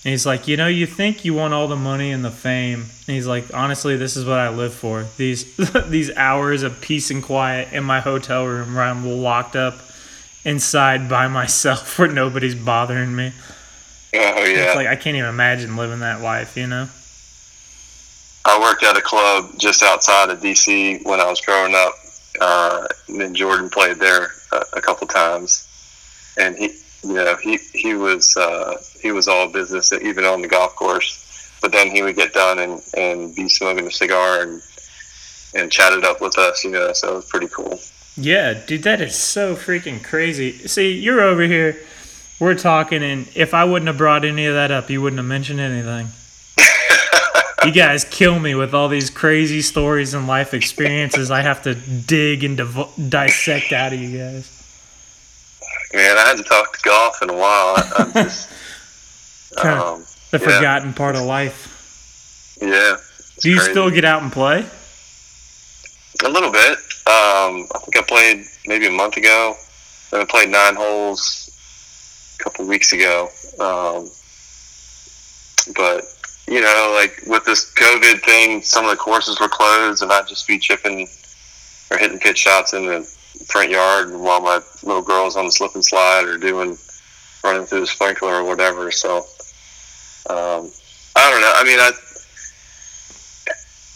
[0.03, 2.81] And he's like, you know, you think you want all the money and the fame.
[2.81, 5.05] And he's like, honestly, this is what I live for.
[5.17, 5.55] These
[5.89, 9.75] these hours of peace and quiet in my hotel room where I'm locked up
[10.43, 13.31] inside by myself where nobody's bothering me.
[14.13, 14.65] Oh yeah.
[14.65, 16.89] It's like I can't even imagine living that life, you know?
[18.43, 21.93] I worked at a club just outside of DC when I was growing up.
[22.39, 25.67] Uh, and then Jordan played there a, a couple times,
[26.39, 30.47] and he, you know, he he was uh, he was all business even on the
[30.47, 31.27] golf course.
[31.61, 34.61] But then he would get done and and be smoking a cigar and
[35.53, 36.93] and chat it up with us, you know.
[36.93, 37.79] So it was pretty cool.
[38.17, 40.51] Yeah, dude, that is so freaking crazy.
[40.67, 41.77] See, you're over here,
[42.39, 45.27] we're talking, and if I wouldn't have brought any of that up, you wouldn't have
[45.27, 46.07] mentioned anything.
[47.65, 51.73] you guys kill me with all these crazy stories and life experiences I have to
[51.73, 54.60] dig and div- dissect out of you guys.
[55.93, 57.75] Man, I hadn't talked to golf in a while.
[57.77, 58.49] I, I'm just
[59.63, 60.57] um, The yeah.
[60.57, 62.57] forgotten part of life.
[62.61, 62.97] yeah.
[63.41, 63.71] Do you crazy.
[63.71, 64.65] still get out and play?
[66.23, 66.77] A little bit.
[67.07, 69.55] Um, I think I played maybe a month ago.
[70.11, 71.49] Then I played nine holes
[72.39, 73.29] a couple weeks ago.
[73.59, 74.09] Um,
[75.75, 76.03] but
[76.47, 80.27] you know, like with this COVID thing, some of the courses were closed, and I'd
[80.27, 81.07] just be chipping
[81.89, 83.09] or hitting pitch shots in the
[83.45, 86.77] front yard while my little girl's on the slip and slide or doing
[87.43, 88.91] running through the sprinkler or whatever.
[88.91, 89.17] So
[90.29, 90.71] um,
[91.15, 91.53] I don't know.
[91.55, 91.91] I mean, I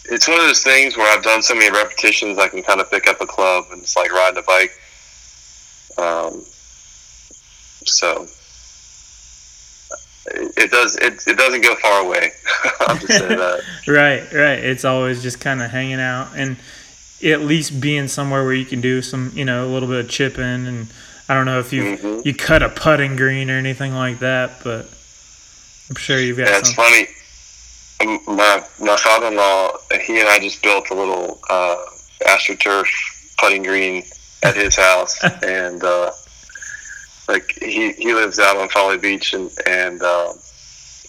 [0.08, 2.90] it's one of those things where I've done so many repetitions, I can kind of
[2.90, 4.70] pick up a club and it's like riding a bike.
[5.98, 6.42] Um,
[7.84, 8.26] so
[10.26, 12.32] it, does it, it doesn't go far away.
[12.80, 13.62] I'll just say that.
[13.88, 14.58] Right, right.
[14.58, 16.56] It's always just kind of hanging out and
[17.32, 20.10] at least being somewhere where you can do some, you know, a little bit of
[20.10, 20.66] chipping.
[20.66, 20.86] And
[21.28, 22.24] I don't know if you Mhm.
[22.24, 24.86] you cut a putting green or anything like that, but
[25.90, 27.08] I'm sure you've got Yeah, it's funny.
[28.26, 29.72] My my father in law,
[30.02, 31.76] he and I just built a little uh,
[32.26, 32.86] astroturf
[33.38, 34.04] putting green
[34.42, 36.10] at his house, and uh,
[37.28, 40.32] like he he lives out on Folly Beach, and and uh,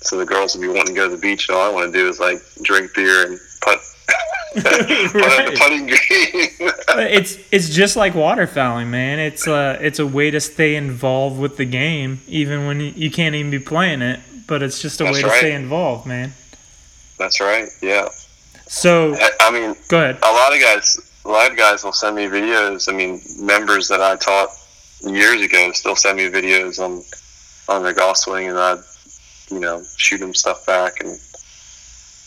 [0.01, 1.91] so the girls will be wanting to go to the beach, and all I want
[1.91, 3.79] to do is like drink beer and putt.
[4.53, 5.57] put at the Right.
[5.57, 6.71] putting green.
[7.09, 9.19] It's it's just like waterfowling, man.
[9.19, 13.11] It's uh it's a way to stay involved with the game, even when you, you
[13.11, 14.19] can't even be playing it.
[14.47, 15.37] But it's just a That's way to right.
[15.39, 16.33] stay involved, man.
[17.19, 17.67] That's right.
[17.81, 18.07] Yeah.
[18.67, 20.17] So I, I mean, go ahead.
[20.23, 22.91] a lot of guys, a lot of guys will send me videos.
[22.91, 24.49] I mean, members that I taught
[25.01, 27.03] years ago still send me videos on
[27.69, 28.77] on their golf swing, and I,
[29.51, 31.19] you know, shoot them stuff back, and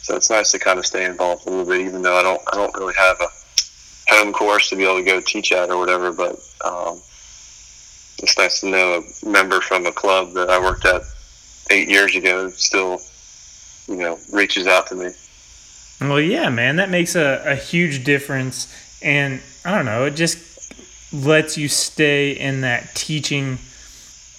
[0.03, 2.41] so it's nice to kind of stay involved a little bit, even though I don't,
[2.53, 3.29] I don't really have a
[4.13, 6.13] home course to be able to go teach at or whatever.
[6.13, 7.01] But um,
[8.23, 11.03] it's nice to know a member from a club that I worked at
[11.71, 13.01] eight years ago still,
[13.89, 15.11] you know, reaches out to me.
[16.01, 18.75] Well, yeah, man, that makes a, a huge difference.
[19.03, 20.39] And I don't know, it just
[21.13, 23.59] lets you stay in that teaching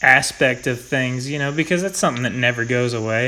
[0.02, 3.28] aspect of things, you know, because that's something that never goes away.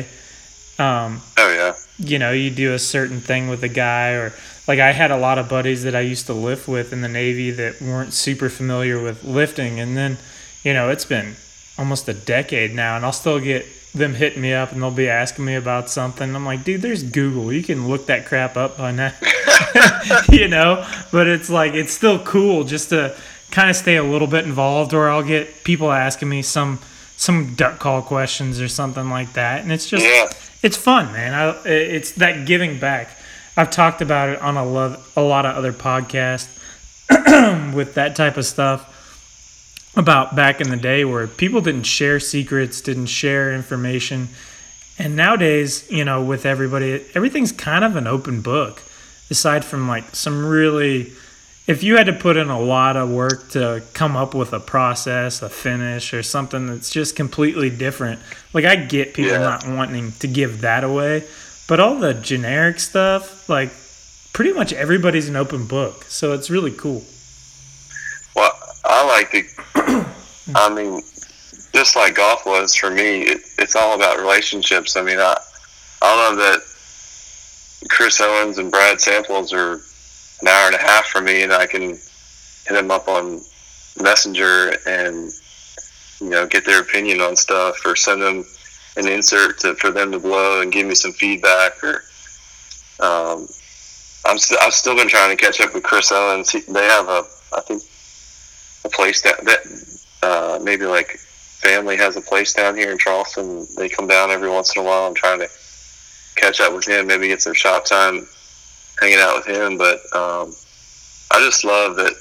[0.79, 1.75] Um, Oh yeah.
[1.99, 4.33] You know, you do a certain thing with a guy, or
[4.67, 7.07] like I had a lot of buddies that I used to lift with in the
[7.09, 9.79] Navy that weren't super familiar with lifting.
[9.79, 10.17] And then,
[10.63, 11.35] you know, it's been
[11.77, 15.07] almost a decade now, and I'll still get them hitting me up and they'll be
[15.07, 16.35] asking me about something.
[16.35, 17.53] I'm like, dude, there's Google.
[17.53, 19.13] You can look that crap up by now,
[20.31, 20.87] you know?
[21.11, 23.15] But it's like, it's still cool just to
[23.51, 26.79] kind of stay a little bit involved, or I'll get people asking me some
[27.15, 29.61] some duck call questions or something like that.
[29.61, 30.27] And it's just, Yeah.
[30.64, 31.34] It's fun, man.
[31.34, 33.09] I, it's that giving back.
[33.55, 36.49] I've talked about it on a, lo- a lot of other podcasts
[37.76, 38.89] with that type of stuff
[39.95, 44.30] about back in the day where people didn't share secrets, didn't share information.
[44.97, 48.82] And nowadays, you know, with everybody, everything's kind of an open book,
[49.30, 51.11] aside from like some really,
[51.66, 54.59] if you had to put in a lot of work to come up with a
[54.59, 58.20] process, a finish, or something that's just completely different,
[58.53, 59.38] like I get people Yeah.
[59.39, 61.24] not wanting to give that away,
[61.68, 63.70] but all the generic stuff, like
[64.34, 66.03] pretty much everybody's an open book.
[66.09, 67.03] So it's really cool.
[68.36, 68.51] Well,
[68.84, 70.05] I like to.
[70.55, 71.01] I mean,
[71.74, 74.97] just like golf was for me, it, it's all about relationships.
[74.97, 75.38] I mean, I
[76.01, 76.59] I love that
[77.89, 79.82] Chris Owens and Brad Samples are
[80.43, 83.39] an hour and a half for me, and I can hit them up on
[84.01, 85.31] Messenger and
[86.19, 88.43] you know get their opinion on stuff, or send them
[88.97, 92.03] an insert to, for them to blow and give me some feedback, or
[92.99, 93.47] um,
[94.25, 96.49] I'm st- I've still been trying to catch up with Chris Owens.
[96.49, 97.23] He, they have a
[97.55, 97.81] I think
[98.83, 103.65] a place that that uh, maybe like family has a place down here in Charleston.
[103.77, 105.07] They come down every once in a while.
[105.07, 105.47] I'm trying to
[106.35, 108.27] catch up with him, maybe get some shop time
[108.99, 109.77] hanging out with him.
[109.77, 110.53] But um,
[111.31, 112.13] I just love that,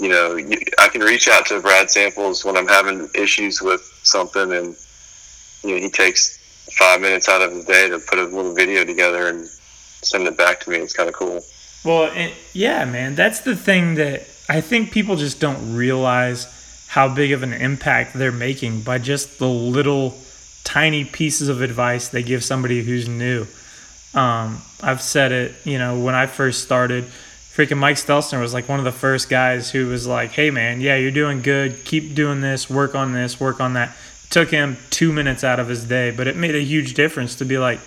[0.00, 0.36] you know,
[0.78, 4.76] I can reach out to Brad Samples when I'm having issues with something, and
[5.62, 6.38] you know, he takes
[6.78, 10.36] five minutes out of his day to put a little video together and send it
[10.36, 10.76] back to me.
[10.78, 11.42] It's kind of cool.
[11.84, 16.46] Well, it, yeah, man, that's the thing that I think people just don't realize
[16.88, 20.14] how big of an impact they're making by just the little
[20.64, 23.46] tiny pieces of advice they give somebody who's new.
[24.14, 28.68] Um, I've said it, you know, when I first started, freaking Mike Stelzner was like
[28.68, 31.84] one of the first guys who was like, hey, man, yeah, you're doing good.
[31.84, 33.88] Keep doing this, work on this, work on that.
[34.24, 37.34] It took him two minutes out of his day, but it made a huge difference
[37.36, 37.80] to be like,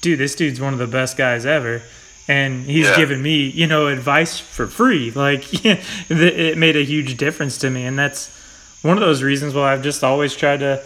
[0.00, 1.82] dude, this dude's one of the best guys ever.
[2.28, 2.96] And he's yeah.
[2.96, 5.10] given me, you know, advice for free.
[5.14, 5.44] Like,
[6.10, 7.84] it made a huge difference to me.
[7.84, 8.30] And that's
[8.82, 10.84] one of those reasons why I've just always tried to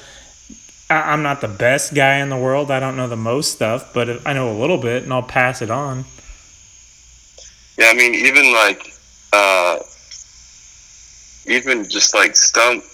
[0.90, 2.70] I'm not the best guy in the world.
[2.70, 5.60] I don't know the most stuff, but I know a little bit, and I'll pass
[5.60, 6.06] it on.
[7.76, 8.94] Yeah, I mean, even like,
[9.32, 9.78] uh,
[11.46, 12.84] even just like Stump,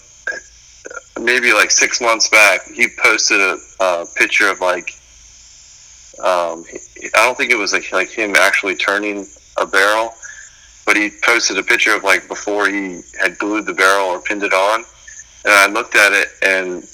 [1.20, 4.92] maybe like six months back, he posted a, a picture of like,
[6.18, 6.64] um,
[7.14, 9.26] I don't think it was like like him actually turning
[9.56, 10.14] a barrel,
[10.84, 14.42] but he posted a picture of like before he had glued the barrel or pinned
[14.42, 14.84] it on,
[15.44, 16.84] and I looked at it and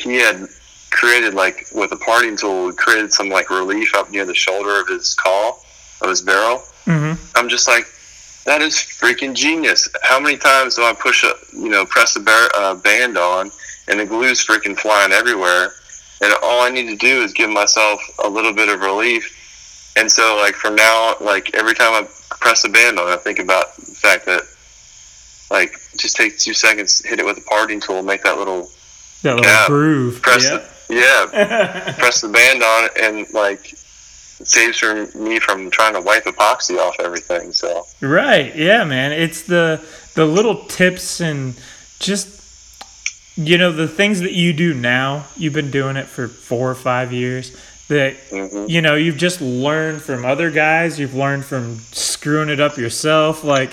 [0.00, 0.48] he had
[0.90, 4.88] created like with a parting tool, created some like relief up near the shoulder of
[4.88, 5.62] his call
[6.00, 6.62] of his barrel.
[6.86, 7.20] Mm-hmm.
[7.36, 7.84] I'm just like,
[8.44, 9.88] that is freaking genius.
[10.02, 13.50] How many times do I push a you know press a bar- uh, band on
[13.88, 15.72] and the glue's freaking flying everywhere,
[16.22, 19.34] and all I need to do is give myself a little bit of relief.
[19.96, 23.38] And so like from now, like every time I press a band on, I think
[23.38, 24.42] about the fact that
[25.50, 28.70] like just take two seconds, hit it with a parting tool, make that little
[29.22, 30.22] that little yeah, groove.
[30.22, 30.58] Press yeah.
[30.88, 33.74] The, yeah press the band on it and like
[34.44, 37.52] saves from me from trying to wipe epoxy off everything.
[37.52, 39.12] So right, yeah, man.
[39.12, 41.58] It's the the little tips and
[41.98, 42.36] just
[43.36, 45.26] you know the things that you do now.
[45.36, 47.56] You've been doing it for four or five years.
[47.88, 48.66] That mm-hmm.
[48.68, 51.00] you know you've just learned from other guys.
[51.00, 53.42] You've learned from screwing it up yourself.
[53.42, 53.70] Like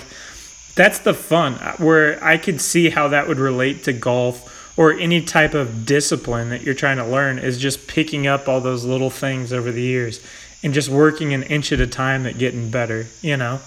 [0.74, 1.54] that's the fun.
[1.78, 6.50] Where I could see how that would relate to golf or any type of discipline
[6.50, 9.82] that you're trying to learn is just picking up all those little things over the
[9.82, 10.24] years
[10.62, 13.60] and just working an inch at a time at getting better, you know?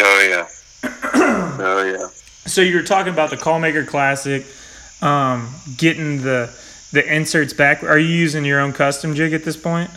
[0.00, 0.48] Oh, yeah.
[1.14, 2.08] oh, yeah.
[2.46, 4.44] So you were talking about the Callmaker Classic,
[5.02, 6.54] um, getting the
[6.92, 7.84] the inserts back.
[7.84, 9.90] Are you using your own custom jig at this point?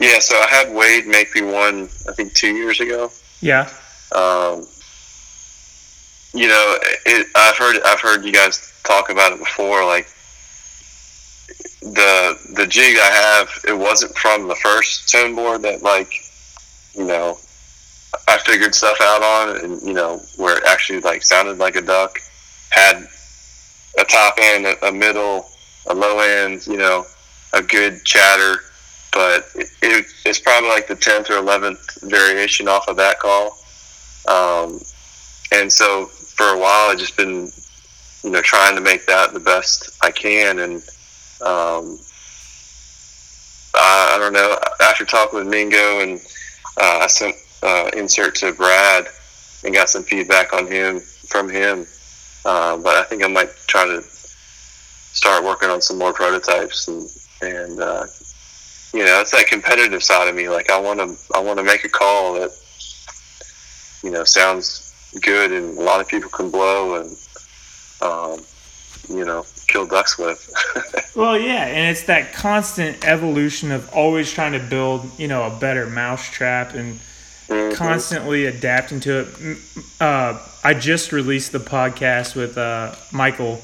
[0.00, 3.10] Yeah, so I had Wade make me one, I think, two years ago.
[3.40, 3.70] Yeah.
[4.14, 4.66] Um,
[6.34, 9.84] you know, it, I've heard I've heard you guys talk about it before.
[9.84, 10.08] Like
[11.80, 16.12] the the jig I have, it wasn't from the first tone board that like
[16.94, 17.38] you know
[18.26, 21.82] I figured stuff out on, and you know where it actually like sounded like a
[21.82, 22.18] duck,
[22.70, 23.06] had
[23.98, 25.48] a top end, a, a middle,
[25.86, 27.04] a low end, you know,
[27.52, 28.60] a good chatter.
[29.12, 33.58] But it, it, it's probably like the tenth or eleventh variation off of that call,
[34.28, 34.80] um,
[35.52, 37.50] and so for a while I've just been
[38.24, 40.58] you know, trying to make that the best I can.
[40.60, 40.76] And
[41.40, 41.98] um,
[43.74, 44.56] I, I don't know.
[44.80, 46.20] After talking with Mingo, and
[46.80, 49.08] uh, I sent uh, insert to Brad
[49.64, 51.86] and got some feedback on him from him.
[52.44, 57.08] Uh, but I think I might try to start working on some more prototypes and
[57.40, 58.06] and uh,
[58.92, 60.48] you know it's that competitive side of me.
[60.48, 62.50] Like I want to I want to make a call that
[64.02, 64.87] you know sounds
[65.20, 67.16] good and a lot of people can blow and
[68.00, 68.40] um,
[69.08, 70.52] you know, kill ducks with.
[71.16, 75.58] well, yeah, and it's that constant evolution of always trying to build, you know, a
[75.58, 76.98] better mousetrap and
[77.46, 77.74] mm-hmm.
[77.74, 79.58] constantly adapting to it.
[80.00, 83.62] Uh, I just released the podcast with uh, Michael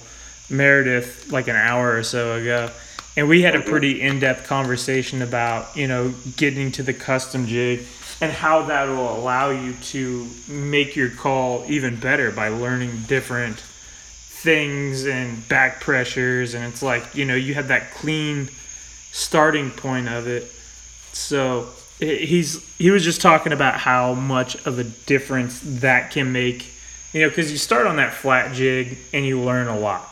[0.48, 2.70] Meredith like an hour or so ago,
[3.16, 3.70] and we had a mm-hmm.
[3.70, 7.80] pretty in-depth conversation about, you know, getting to the custom jig
[8.20, 13.58] and how that will allow you to make your call even better by learning different
[13.58, 16.54] things and back pressures.
[16.54, 18.48] And it's like you know you have that clean
[19.10, 20.44] starting point of it.
[21.12, 26.72] So he's he was just talking about how much of a difference that can make
[27.12, 30.08] you know because you start on that flat jig and you learn a lot.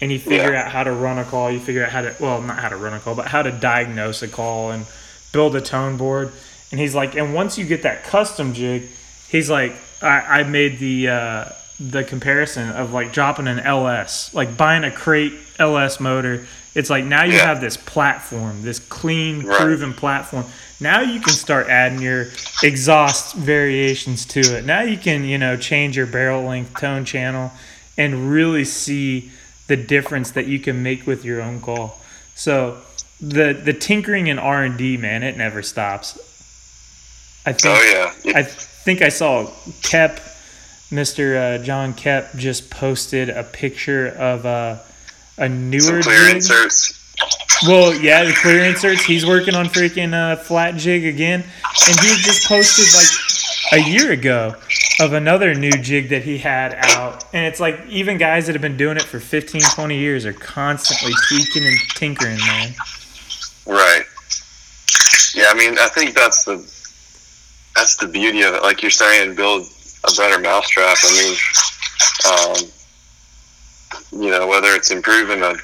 [0.00, 0.64] And you figure yeah.
[0.64, 1.48] out how to run a call.
[1.48, 3.52] You figure out how to well not how to run a call but how to
[3.52, 4.86] diagnose a call and
[5.32, 6.32] build a tone board
[6.72, 8.82] and he's like and once you get that custom jig
[9.28, 11.44] he's like i, I made the uh,
[11.80, 16.46] the comparison of like dropping an LS, like buying a crate LS motor.
[16.76, 17.46] It's like now you Yeah.
[17.46, 19.58] have this platform, this clean, Right.
[19.58, 20.44] proven platform.
[20.78, 22.28] Now you can start adding your
[22.62, 24.64] exhaust variations to it.
[24.64, 27.50] Now you can, you know, change your barrel length, tone channel,
[27.98, 29.32] and really see
[29.66, 31.98] the difference that you can make with your own call.
[32.36, 32.78] So
[33.20, 36.16] the the tinkering and R and D, man, it never stops.
[37.44, 38.32] I think Oh yeah.
[38.38, 39.50] I think I saw
[39.82, 40.16] Kep,
[40.90, 41.60] Mr.
[41.60, 44.78] Uh, John Kep, just posted a picture of uh,
[45.38, 46.36] a newer Some clear jig.
[46.36, 46.98] inserts.
[47.66, 49.04] Well, yeah, the clear inserts.
[49.04, 54.10] He's working on freaking uh, flat jig again, and he just posted like a year
[54.12, 54.54] ago
[55.00, 58.62] of another new jig that he had out, and it's like even guys that have
[58.62, 62.74] been doing it for 15, 20 years are constantly tweaking and tinkering, man.
[63.66, 64.02] Right.
[65.34, 66.56] Yeah, I mean, I think that's the
[67.74, 68.62] that's the beauty of it.
[68.62, 69.66] Like you're saying, build
[70.04, 70.96] a better mousetrap.
[71.02, 71.36] I mean,
[72.28, 75.54] um, you know, whether it's improving a,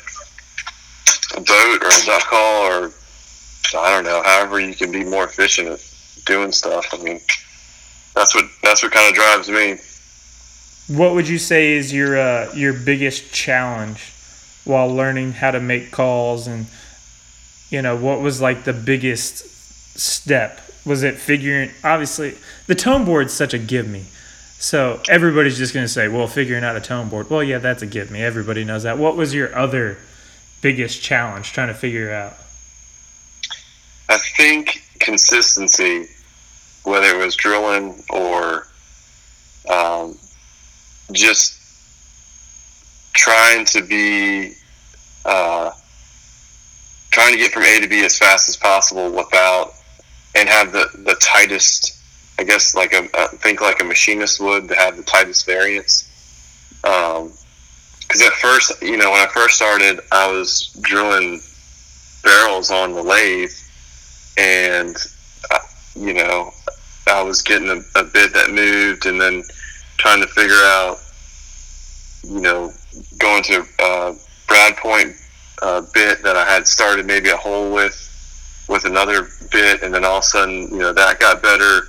[1.37, 2.93] a boat or a duck call or
[3.77, 5.81] I don't know, however you can be more efficient at
[6.25, 6.87] doing stuff.
[6.93, 7.21] I mean,
[8.15, 9.79] that's what that's what kind of drives me.
[10.97, 14.13] What would you say is your uh, your biggest challenge
[14.65, 16.67] while learning how to make calls and
[17.71, 20.61] you know what was like the biggest step?
[20.85, 22.35] Was it figuring obviously
[22.67, 24.05] the tone board's such a give me.
[24.59, 27.31] So everybody's just gonna say, well, figuring out a tone board.
[27.31, 28.23] Well, yeah, that's a give me.
[28.23, 28.99] Everybody knows that.
[28.99, 29.99] What was your other
[30.61, 32.35] biggest challenge trying to figure out?
[34.09, 36.09] I think consistency,
[36.85, 38.67] whether it was drilling or
[39.71, 40.19] um,
[41.13, 41.59] just
[43.13, 44.55] trying to be
[45.25, 45.71] uh,
[47.11, 49.75] trying to get from A to B as fast as possible without
[50.39, 51.95] and have the, the tightest
[52.39, 53.03] I guess like a
[53.39, 56.05] think like a machinist would to have the tightest variance.
[56.83, 61.41] Because at first you know when I first started I was drilling
[62.23, 63.51] barrels on the lathe
[64.39, 64.97] and
[65.51, 65.59] uh,
[65.97, 66.53] you know
[67.09, 69.43] I was getting a, a bit that moved and then
[69.97, 70.99] trying to figure out
[72.23, 72.73] you know
[73.19, 74.15] going to uh,
[74.47, 75.17] Brad Point
[75.61, 78.08] uh, bit that I had started maybe a hole with
[78.69, 81.89] with another bit and then all of a sudden you know that got better.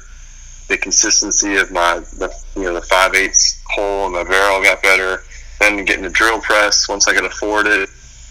[0.67, 4.81] The consistency of my the you know the five eighths hole in my barrel got
[4.81, 5.23] better.
[5.59, 7.89] Then getting a drill press once I could afford it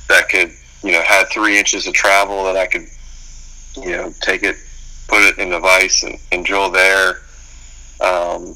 [0.08, 2.86] that could you know had three inches of travel that I could
[3.76, 4.56] you know take it
[5.08, 7.20] put it in the vise and, and drill there.
[8.00, 8.54] Um,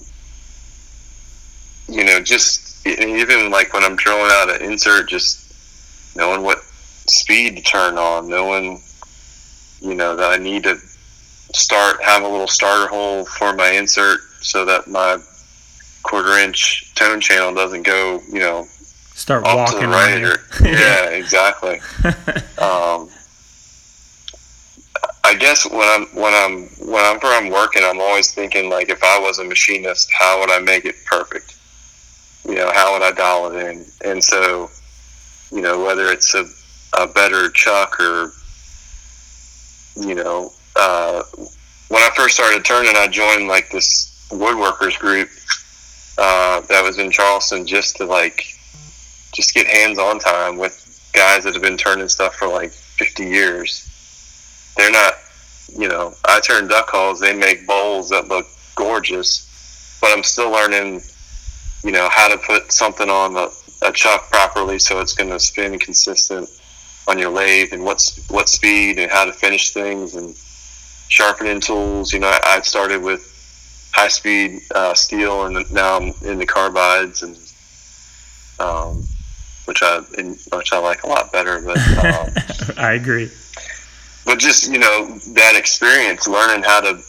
[1.88, 6.62] you know just even like when I'm drilling out an insert just knowing what
[7.06, 8.80] speed to turn on knowing
[9.82, 14.20] you know that I need to start have a little starter hole for my insert
[14.40, 15.18] so that my
[16.02, 18.66] quarter inch tone channel doesn't go you know
[19.14, 21.80] Start off to walking the right or, yeah exactly
[22.58, 23.08] um,
[25.24, 29.18] I guess when I'm when I'm whenever I'm working, I'm always thinking like if I
[29.18, 31.56] was a machinist, how would I make it perfect?
[32.46, 33.86] You know, how would I dial it in?
[34.04, 34.68] And so,
[35.52, 36.44] you know, whether it's a,
[36.98, 38.32] a better chuck or,
[39.96, 41.22] you know, uh,
[41.88, 45.28] when I first started turning, I joined like this woodworkers group
[46.18, 48.44] uh, that was in Charleston just to like
[49.32, 53.88] just get hands-on time with guys that have been turning stuff for like 50 years.
[54.76, 55.14] They're not,
[55.76, 60.50] you know, I turn duck calls, they make bowls that look gorgeous, but I'm still
[60.50, 61.02] learning,
[61.84, 63.48] you know, how to put something on a,
[63.82, 66.48] a chuck properly so it's going to spin consistent
[67.08, 70.34] on your lathe and what's what speed and how to finish things and
[71.08, 72.12] sharpening tools.
[72.12, 73.28] You know, I, I started with
[73.92, 77.36] high speed uh, steel and now I'm in the carbides and
[78.58, 79.02] um,
[79.66, 81.60] which I in, which I like a lot better.
[81.60, 83.30] But um, I agree.
[84.24, 87.02] but just you know that experience learning how to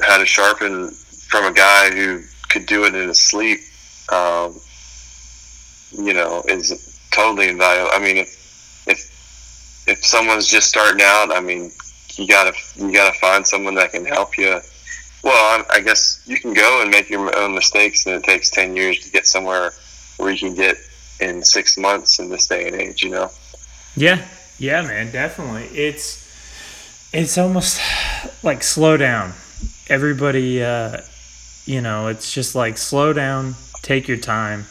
[0.00, 3.60] how to sharpen from a guy who could do it in his sleep
[4.12, 4.54] um,
[5.92, 8.43] you know is totally invaluable i mean if
[9.86, 11.70] if someone's just starting out i mean
[12.16, 14.60] you gotta you gotta find someone that can help you
[15.22, 18.50] well I, I guess you can go and make your own mistakes and it takes
[18.50, 19.72] 10 years to get somewhere
[20.16, 20.76] where you can get
[21.20, 23.30] in six months in this day and age you know
[23.96, 24.24] Yeah,
[24.58, 25.64] yeah, man, definitely.
[25.76, 26.22] It's
[27.12, 27.80] it's almost
[28.42, 29.32] like slow down.
[29.88, 31.00] Everybody, uh,
[31.64, 34.66] you know, it's just like slow down, take your time.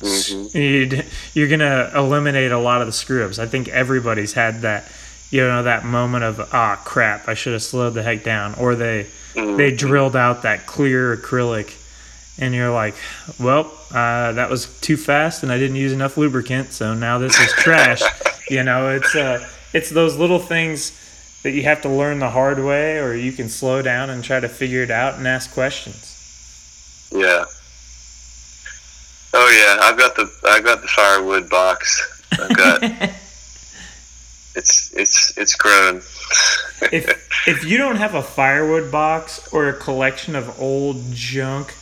[0.00, 0.54] Mhm.
[0.54, 3.38] You'd, you're gonna eliminate a lot of the screw ups.
[3.38, 4.84] I think everybody's had that,
[5.30, 8.74] you know, that moment of ah crap, I should have slowed the heck down, or
[8.74, 9.56] they Mhm.
[9.56, 11.72] they drilled out that clear acrylic
[12.38, 12.94] and you're like,
[13.38, 17.38] well, uh, that was too fast, and I didn't use enough lubricant, so now this
[17.40, 18.02] is trash.
[18.50, 20.92] you know, it's uh, it's those little things
[21.42, 24.38] that you have to learn the hard way, or you can slow down and try
[24.40, 26.12] to figure it out and ask questions.
[27.10, 27.44] Yeah.
[29.34, 32.24] Oh yeah, I've got the I've got the firewood box.
[32.32, 32.82] I've got
[34.54, 35.96] it's it's it's grown.
[36.92, 41.74] if if you don't have a firewood box or a collection of old junk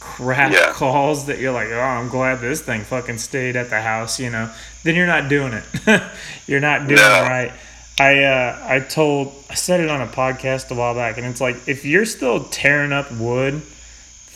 [0.00, 0.72] crap Yeah.
[0.72, 4.30] calls that you're like, oh, I'm glad this thing fucking stayed at the house, you
[4.30, 4.50] know,
[4.84, 5.64] then you're not doing it.
[6.46, 7.24] you're not doing No.
[7.24, 7.52] it right.
[7.98, 11.40] I uh, I told I said it on a podcast a while back, and it's
[11.40, 13.62] like if you're still tearing up wood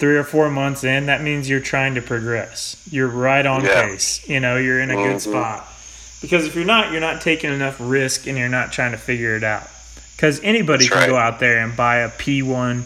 [0.01, 2.77] three or four months in, that means you're trying to progress.
[2.91, 3.83] You're right on Yeah.
[3.87, 4.21] pace.
[4.27, 5.21] You know, you're in a good Mhm.
[5.21, 5.69] spot.
[6.23, 9.37] Because if you're not, you're not taking enough risk, and you're not trying to figure
[9.37, 9.69] it out.
[10.17, 12.85] Because anybody That's can go out there and buy a P1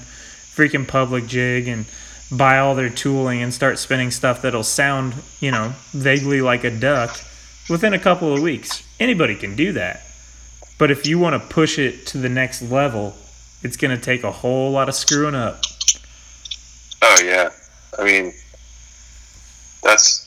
[0.56, 1.84] freaking public jig and
[2.30, 6.70] buy all their tooling and start spinning stuff that'll sound, you know, vaguely like a
[6.70, 7.20] duck
[7.68, 8.82] within a couple of weeks.
[9.00, 10.02] Anybody can do that.
[10.78, 13.16] But if you want to push it to the next level,
[13.62, 15.62] it's going to take a whole lot of screwing up.
[17.06, 17.50] Oh yeah,
[17.98, 18.32] I mean
[19.82, 20.24] that's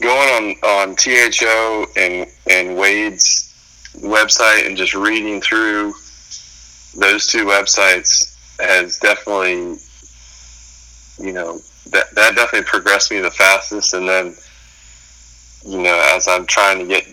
[0.00, 3.54] going on on THO and and Wade's
[3.98, 5.92] website and just reading through
[6.96, 9.78] those two websites has definitely
[11.24, 11.60] you know
[11.90, 13.94] that that definitely progressed me the fastest.
[13.94, 14.34] And then
[15.64, 17.06] you know as I'm trying to get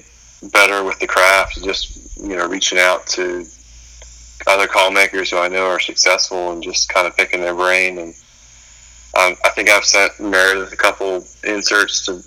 [0.52, 3.46] better with the craft just you know reaching out to
[4.46, 7.98] other call makers who I know are successful and just kind of picking their brain.
[7.98, 8.14] And
[9.18, 12.24] um, I think I've sent Meredith a couple inserts to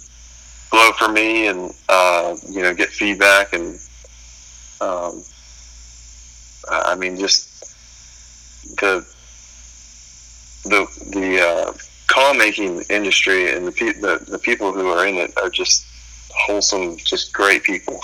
[0.71, 3.53] blow for me and, uh, you know, get feedback.
[3.53, 3.79] And
[4.81, 5.23] um,
[6.69, 7.49] I mean, just
[8.81, 9.07] the,
[10.65, 11.73] the, the uh,
[12.09, 15.87] call making industry and the, pe- the, the people who are in it are just
[16.35, 18.01] wholesome, just great people.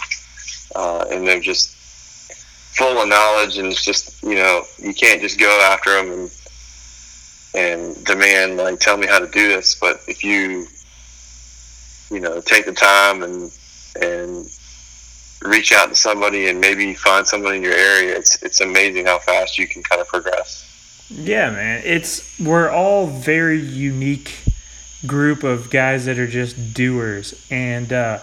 [0.74, 1.75] Uh, and they're just
[2.76, 6.30] full of knowledge and it's just you know you can't just go after them and
[7.54, 9.74] and demand like tell me how to do this.
[9.74, 10.66] But if you
[12.10, 13.50] you know take the time and
[14.00, 14.50] and
[15.42, 19.18] reach out to somebody and maybe find somebody in your area it's it's amazing how
[19.18, 20.62] fast you can kind of progress.
[21.08, 21.82] Yeah, man.
[21.84, 24.40] It's we're all very unique
[25.06, 27.34] group of guys that are just doers.
[27.50, 28.18] And uh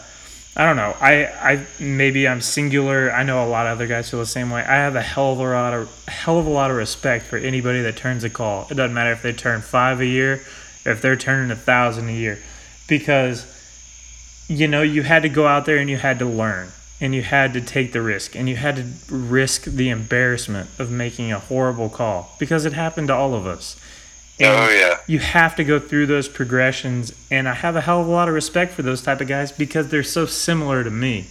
[0.55, 0.95] I don't know.
[1.01, 3.11] I, I maybe I'm singular.
[3.11, 4.61] I know a lot of other guys feel the same way.
[4.61, 7.37] I have a hell of a lot of hell of a lot of respect for
[7.37, 8.67] anybody that turns a call.
[8.69, 10.43] It doesn't matter if they turn five a year,
[10.85, 12.37] if they're turning a thousand a year,
[12.87, 13.47] because
[14.47, 16.69] you know you had to go out there and you had to learn
[17.01, 20.91] and you had to take the risk and you had to risk the embarrassment of
[20.91, 23.75] making a horrible call because it happened to all of us.
[24.39, 24.97] And oh yeah.
[25.07, 28.27] you have to go through those progressions and i have a hell of a lot
[28.27, 31.27] of respect for those type of guys because they're so similar to me.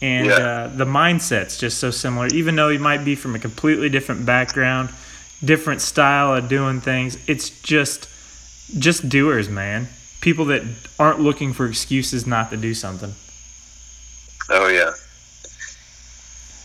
[0.00, 0.32] And Yeah.
[0.32, 4.24] uh, the mindset's just so similar even though you might be from a completely different
[4.26, 4.88] background
[5.44, 8.08] different style of doing things it's just
[8.78, 9.88] just doers man.
[10.22, 10.62] People that
[10.98, 13.12] aren't looking for excuses not to do something.
[14.48, 14.92] Oh yeah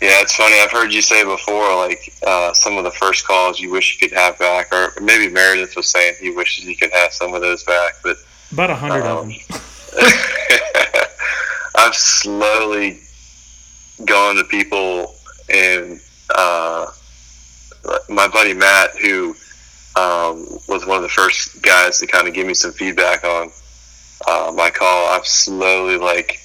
[0.01, 3.59] yeah it's funny i've heard you say before like uh, some of the first calls
[3.59, 6.91] you wish you could have back or maybe meredith was saying he wishes he could
[6.91, 8.17] have some of those back but
[8.51, 9.39] about a hundred of Um, them
[11.75, 12.99] I've slowly
[14.05, 15.15] gone to people
[15.49, 15.99] and
[16.35, 16.87] uh,
[18.09, 19.35] my buddy Matt, who
[19.95, 23.49] um, was one of the first guys to kind of give me some feedback on
[24.27, 25.09] uh, my call.
[25.13, 26.39] I've slowly like,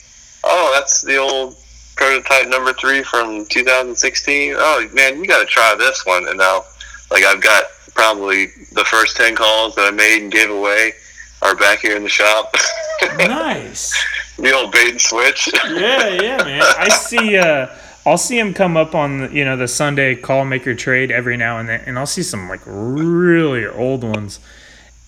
[0.44, 1.56] oh, that's the old
[2.02, 4.54] prototype number three from 2016.
[4.56, 6.26] Oh man, you got to try this one.
[6.26, 6.64] And now,
[7.12, 7.64] like, I've got
[7.94, 10.94] probably the first 10 calls that I made and gave away
[11.42, 12.54] are back here in the shop.
[13.18, 13.94] nice
[14.38, 15.48] the old bait and switch.
[15.54, 16.62] yeah, yeah, man.
[16.62, 17.36] I see.
[17.36, 17.68] Uh,
[18.04, 21.36] I'll see him come up on the, you know the Sunday call maker trade every
[21.36, 24.40] now and then, and I'll see some like really old ones.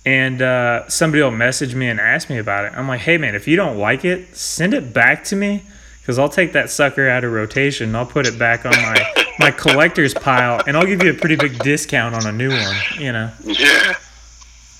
[0.06, 2.72] And uh, somebody will message me and ask me about it.
[2.76, 5.64] I'm like, hey man, if you don't like it, send it back to me
[6.04, 7.88] because I'll take that sucker out of rotation.
[7.88, 11.14] And I'll put it back on my my collector's pile, and I'll give you a
[11.14, 12.76] pretty big discount on a new one.
[12.98, 13.30] You know.
[13.42, 13.94] yeah.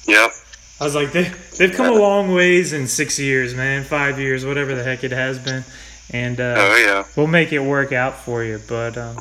[0.07, 0.31] Yep.
[0.81, 4.45] I was like, they, they've come a long ways in six years, man, five years,
[4.45, 5.65] whatever the heck it has been.
[6.11, 7.05] And uh, Oh yeah.
[7.17, 8.61] we'll make it work out for you.
[8.69, 9.17] But um,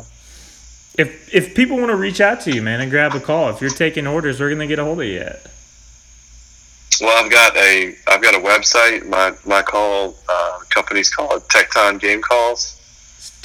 [0.97, 3.61] if if people want to reach out to you, man, and grab a call, if
[3.61, 5.13] you're taking orders, we're gonna get a hold of you.
[5.13, 5.45] Yet.
[7.01, 9.05] Well, I've got a I've got a website.
[9.07, 12.79] My my call uh, company's called Tekton Game Calls.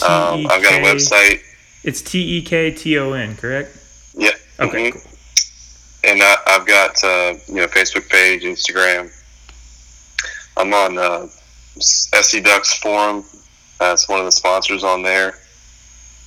[0.03, 1.41] Um, I've got a website.
[1.85, 3.77] It's T E K T O N, correct?
[4.15, 4.31] Yeah.
[4.61, 4.93] Okay, mhm.
[4.93, 5.03] cool.
[6.05, 9.11] and I, I've got uh, you know Facebook page, Instagram.
[10.57, 11.27] I'm on uh,
[11.81, 13.25] SC Ducks forum.
[13.79, 15.35] That's one of the sponsors on there.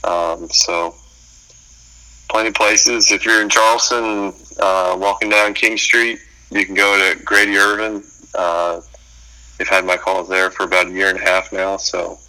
[0.04, 0.96] Um, so
[2.30, 3.12] plenty of places.
[3.12, 6.20] If you're in Charleston, uh, walking down King Street,
[6.52, 8.04] you can go to Grady Ervin.
[8.36, 8.82] Uh,
[9.58, 12.20] they've had my calls there for about a year and a half now, so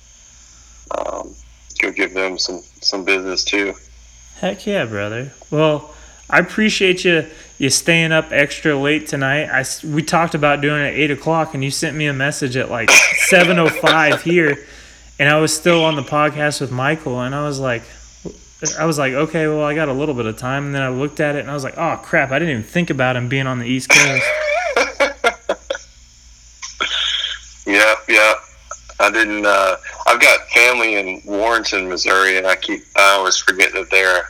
[0.97, 1.35] um,
[1.81, 3.75] go give them some some business too.
[4.37, 5.33] Heck yeah, brother.
[5.51, 5.95] Well,
[6.31, 7.27] I appreciate you
[7.59, 9.49] you staying up extra late tonight.
[9.49, 12.57] I we talked about doing it at eight o'clock, and you sent me a message
[12.57, 14.57] at like seven o five here,
[15.19, 17.83] and I was still on the podcast with Michael, and I was like.
[18.79, 20.89] I was like, okay, well, I got a little bit of time, and then I
[20.89, 23.29] looked at it, and I was like, oh crap, I didn't even think about him
[23.29, 24.25] being on the East Coast.
[27.67, 28.35] yeah, yeah.
[29.01, 29.45] I didn't.
[29.45, 29.77] Uh,
[30.07, 32.85] I've got family in Warrenton, Missouri, and I keep.
[32.97, 34.29] I always forget that they're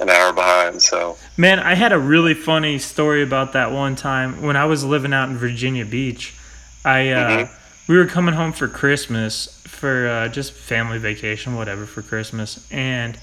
[0.00, 0.82] an hour behind.
[0.82, 4.84] So man, I had a really funny story about that one time when I was
[4.84, 6.34] living out in Virginia Beach.
[6.84, 7.92] I uh, mm-hmm.
[7.92, 13.18] we were coming home for Christmas for uh, just family vacation, whatever for Christmas, and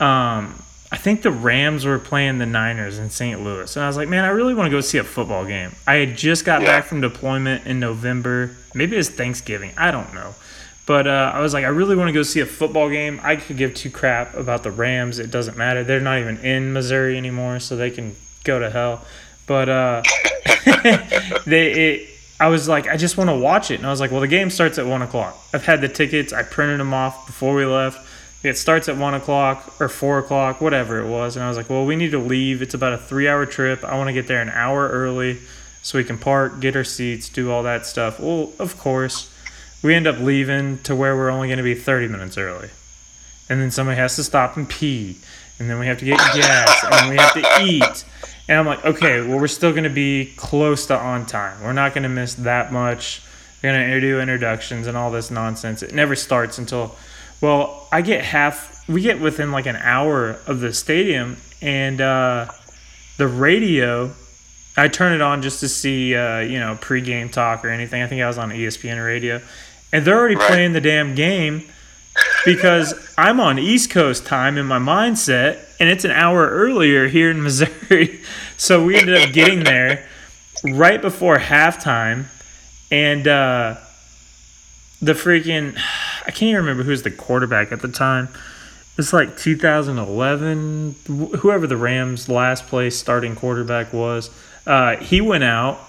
[0.00, 3.42] um, I think the Rams were playing the Niners in St.
[3.42, 5.72] Louis, and I was like, man, I really want to go see a football game.
[5.86, 6.68] I had just got yeah.
[6.68, 8.56] back from deployment in November.
[8.74, 9.72] Maybe it was Thanksgiving.
[9.76, 10.34] I don't know.
[10.86, 13.20] But uh, I was like, I really want to go see a football game.
[13.22, 15.18] I could give two crap about the Rams.
[15.18, 15.84] It doesn't matter.
[15.84, 19.04] They're not even in Missouri anymore, so they can go to hell.
[19.46, 20.02] But uh,
[21.46, 22.10] they, it,
[22.40, 24.28] I was like, I just want to watch it, and I was like, well, the
[24.28, 25.36] game starts at one o'clock.
[25.52, 26.32] I've had the tickets.
[26.32, 28.07] I printed them off before we left.
[28.42, 31.68] It starts at one o'clock or four o'clock, whatever it was, and I was like,
[31.68, 32.62] well, we need to leave.
[32.62, 33.84] It's about a three-hour trip.
[33.84, 35.38] I want to get there an hour early
[35.82, 38.20] so we can park, get our seats, do all that stuff.
[38.20, 39.34] Well, of course
[39.82, 42.70] we end up leaving to where we're only going to be 30 minutes early.
[43.48, 45.18] And then somebody has to stop and pee.
[45.58, 46.84] And then we have to get gas.
[46.90, 48.04] and we have to eat.
[48.48, 51.62] And I'm like, okay, well, we're still going to be close to on time.
[51.62, 53.22] We're not going to miss that much.
[53.62, 55.82] We're going to do introductions and all this nonsense.
[55.82, 56.96] It never starts until,
[57.40, 61.36] well, I get half, we get within like an hour of the stadium.
[61.60, 62.46] And uh,
[63.16, 64.12] the radio
[64.78, 68.00] I turn it on just to see, uh, you know, pregame talk or anything.
[68.00, 69.40] I think I was on ESPN radio,
[69.92, 70.46] and they're already right.
[70.46, 71.64] playing the damn game
[72.44, 77.30] because I'm on East Coast time in my mindset, and it's an hour earlier here
[77.30, 78.20] in Missouri.
[78.60, 80.08] So we ended up getting there
[80.64, 82.24] right before halftime,
[82.90, 83.76] and uh,
[85.00, 85.78] the freaking
[86.28, 88.28] I can't even remember who was the quarterback at the time.
[88.98, 90.94] It's like 2011,
[91.38, 94.30] whoever the Rams' last place starting quarterback was.
[94.66, 95.80] Uh, he went out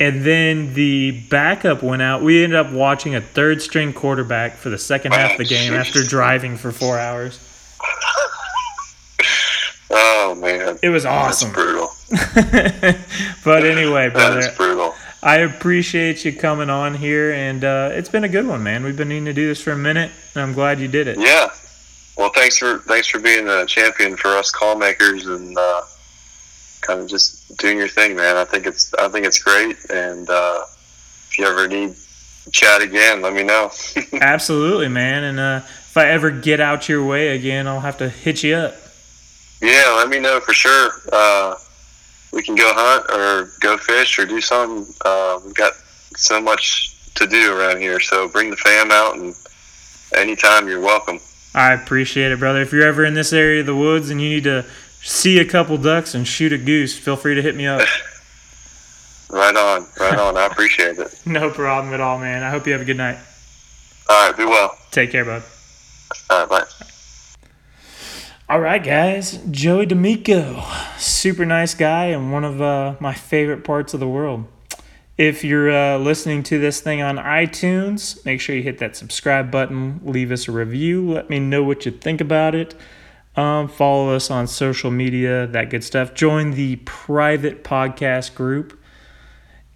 [0.00, 2.22] and then the backup went out.
[2.22, 5.72] We ended up watching a third string quarterback for the second half of the game
[5.72, 7.38] after driving for four hours.
[9.90, 11.52] Oh man, it was awesome.
[11.52, 11.90] That's brutal.
[13.44, 14.94] but anyway, brother, that's brutal.
[15.24, 18.84] I appreciate you coming on here, and uh, it's been a good one, man.
[18.84, 21.18] We've been needing to do this for a minute, and I'm glad you did it.
[21.18, 21.48] Yeah.
[22.18, 25.80] Well, thanks for thanks for being a champion for us call makers, and uh,
[26.82, 28.36] kind of just doing your thing, man.
[28.36, 30.66] I think it's I think it's great, and uh,
[31.30, 31.94] if you ever need
[32.52, 33.70] chat again, let me know.
[34.12, 35.24] Absolutely, man.
[35.24, 38.56] And uh, if I ever get out your way again, I'll have to hit you
[38.56, 38.74] up.
[39.62, 40.90] Yeah, let me know for sure.
[41.10, 41.54] Uh,
[42.34, 44.92] we can go hunt or go fish or do something.
[45.04, 45.72] Uh, we've got
[46.16, 49.34] so much to do around here, so bring the fam out, and
[50.14, 51.20] anytime you're welcome.
[51.54, 52.60] I appreciate it, brother.
[52.60, 54.66] If you're ever in this area of the woods and you need to
[55.00, 57.80] see a couple ducks and shoot a goose, feel free to hit me up.
[59.30, 60.36] right on, right on.
[60.36, 61.20] I appreciate it.
[61.26, 62.42] no problem at all, man.
[62.42, 63.18] I hope you have a good night.
[64.10, 64.76] All right, be well.
[64.90, 65.42] Take care, bud.
[66.30, 66.86] All right, bye.
[68.46, 69.38] All right, guys.
[69.50, 70.62] Joey D'Amico,
[70.98, 74.44] super nice guy and one of uh, my favorite parts of the world.
[75.16, 79.50] If you're uh, listening to this thing on iTunes, make sure you hit that subscribe
[79.50, 82.74] button, leave us a review, let me know what you think about it.
[83.34, 86.12] Um, follow us on social media, that good stuff.
[86.12, 88.78] Join the private podcast group.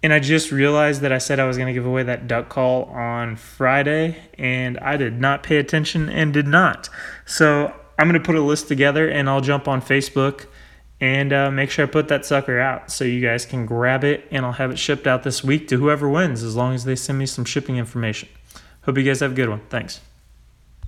[0.03, 2.49] And I just realized that I said I was going to give away that duck
[2.49, 6.87] call on Friday, and I did not pay attention and did not.
[7.25, 10.45] So I'm going to put a list together and I'll jump on Facebook
[11.01, 14.27] and uh, make sure I put that sucker out so you guys can grab it,
[14.31, 16.95] and I'll have it shipped out this week to whoever wins as long as they
[16.95, 18.27] send me some shipping information.
[18.83, 19.61] Hope you guys have a good one.
[19.69, 20.01] Thanks.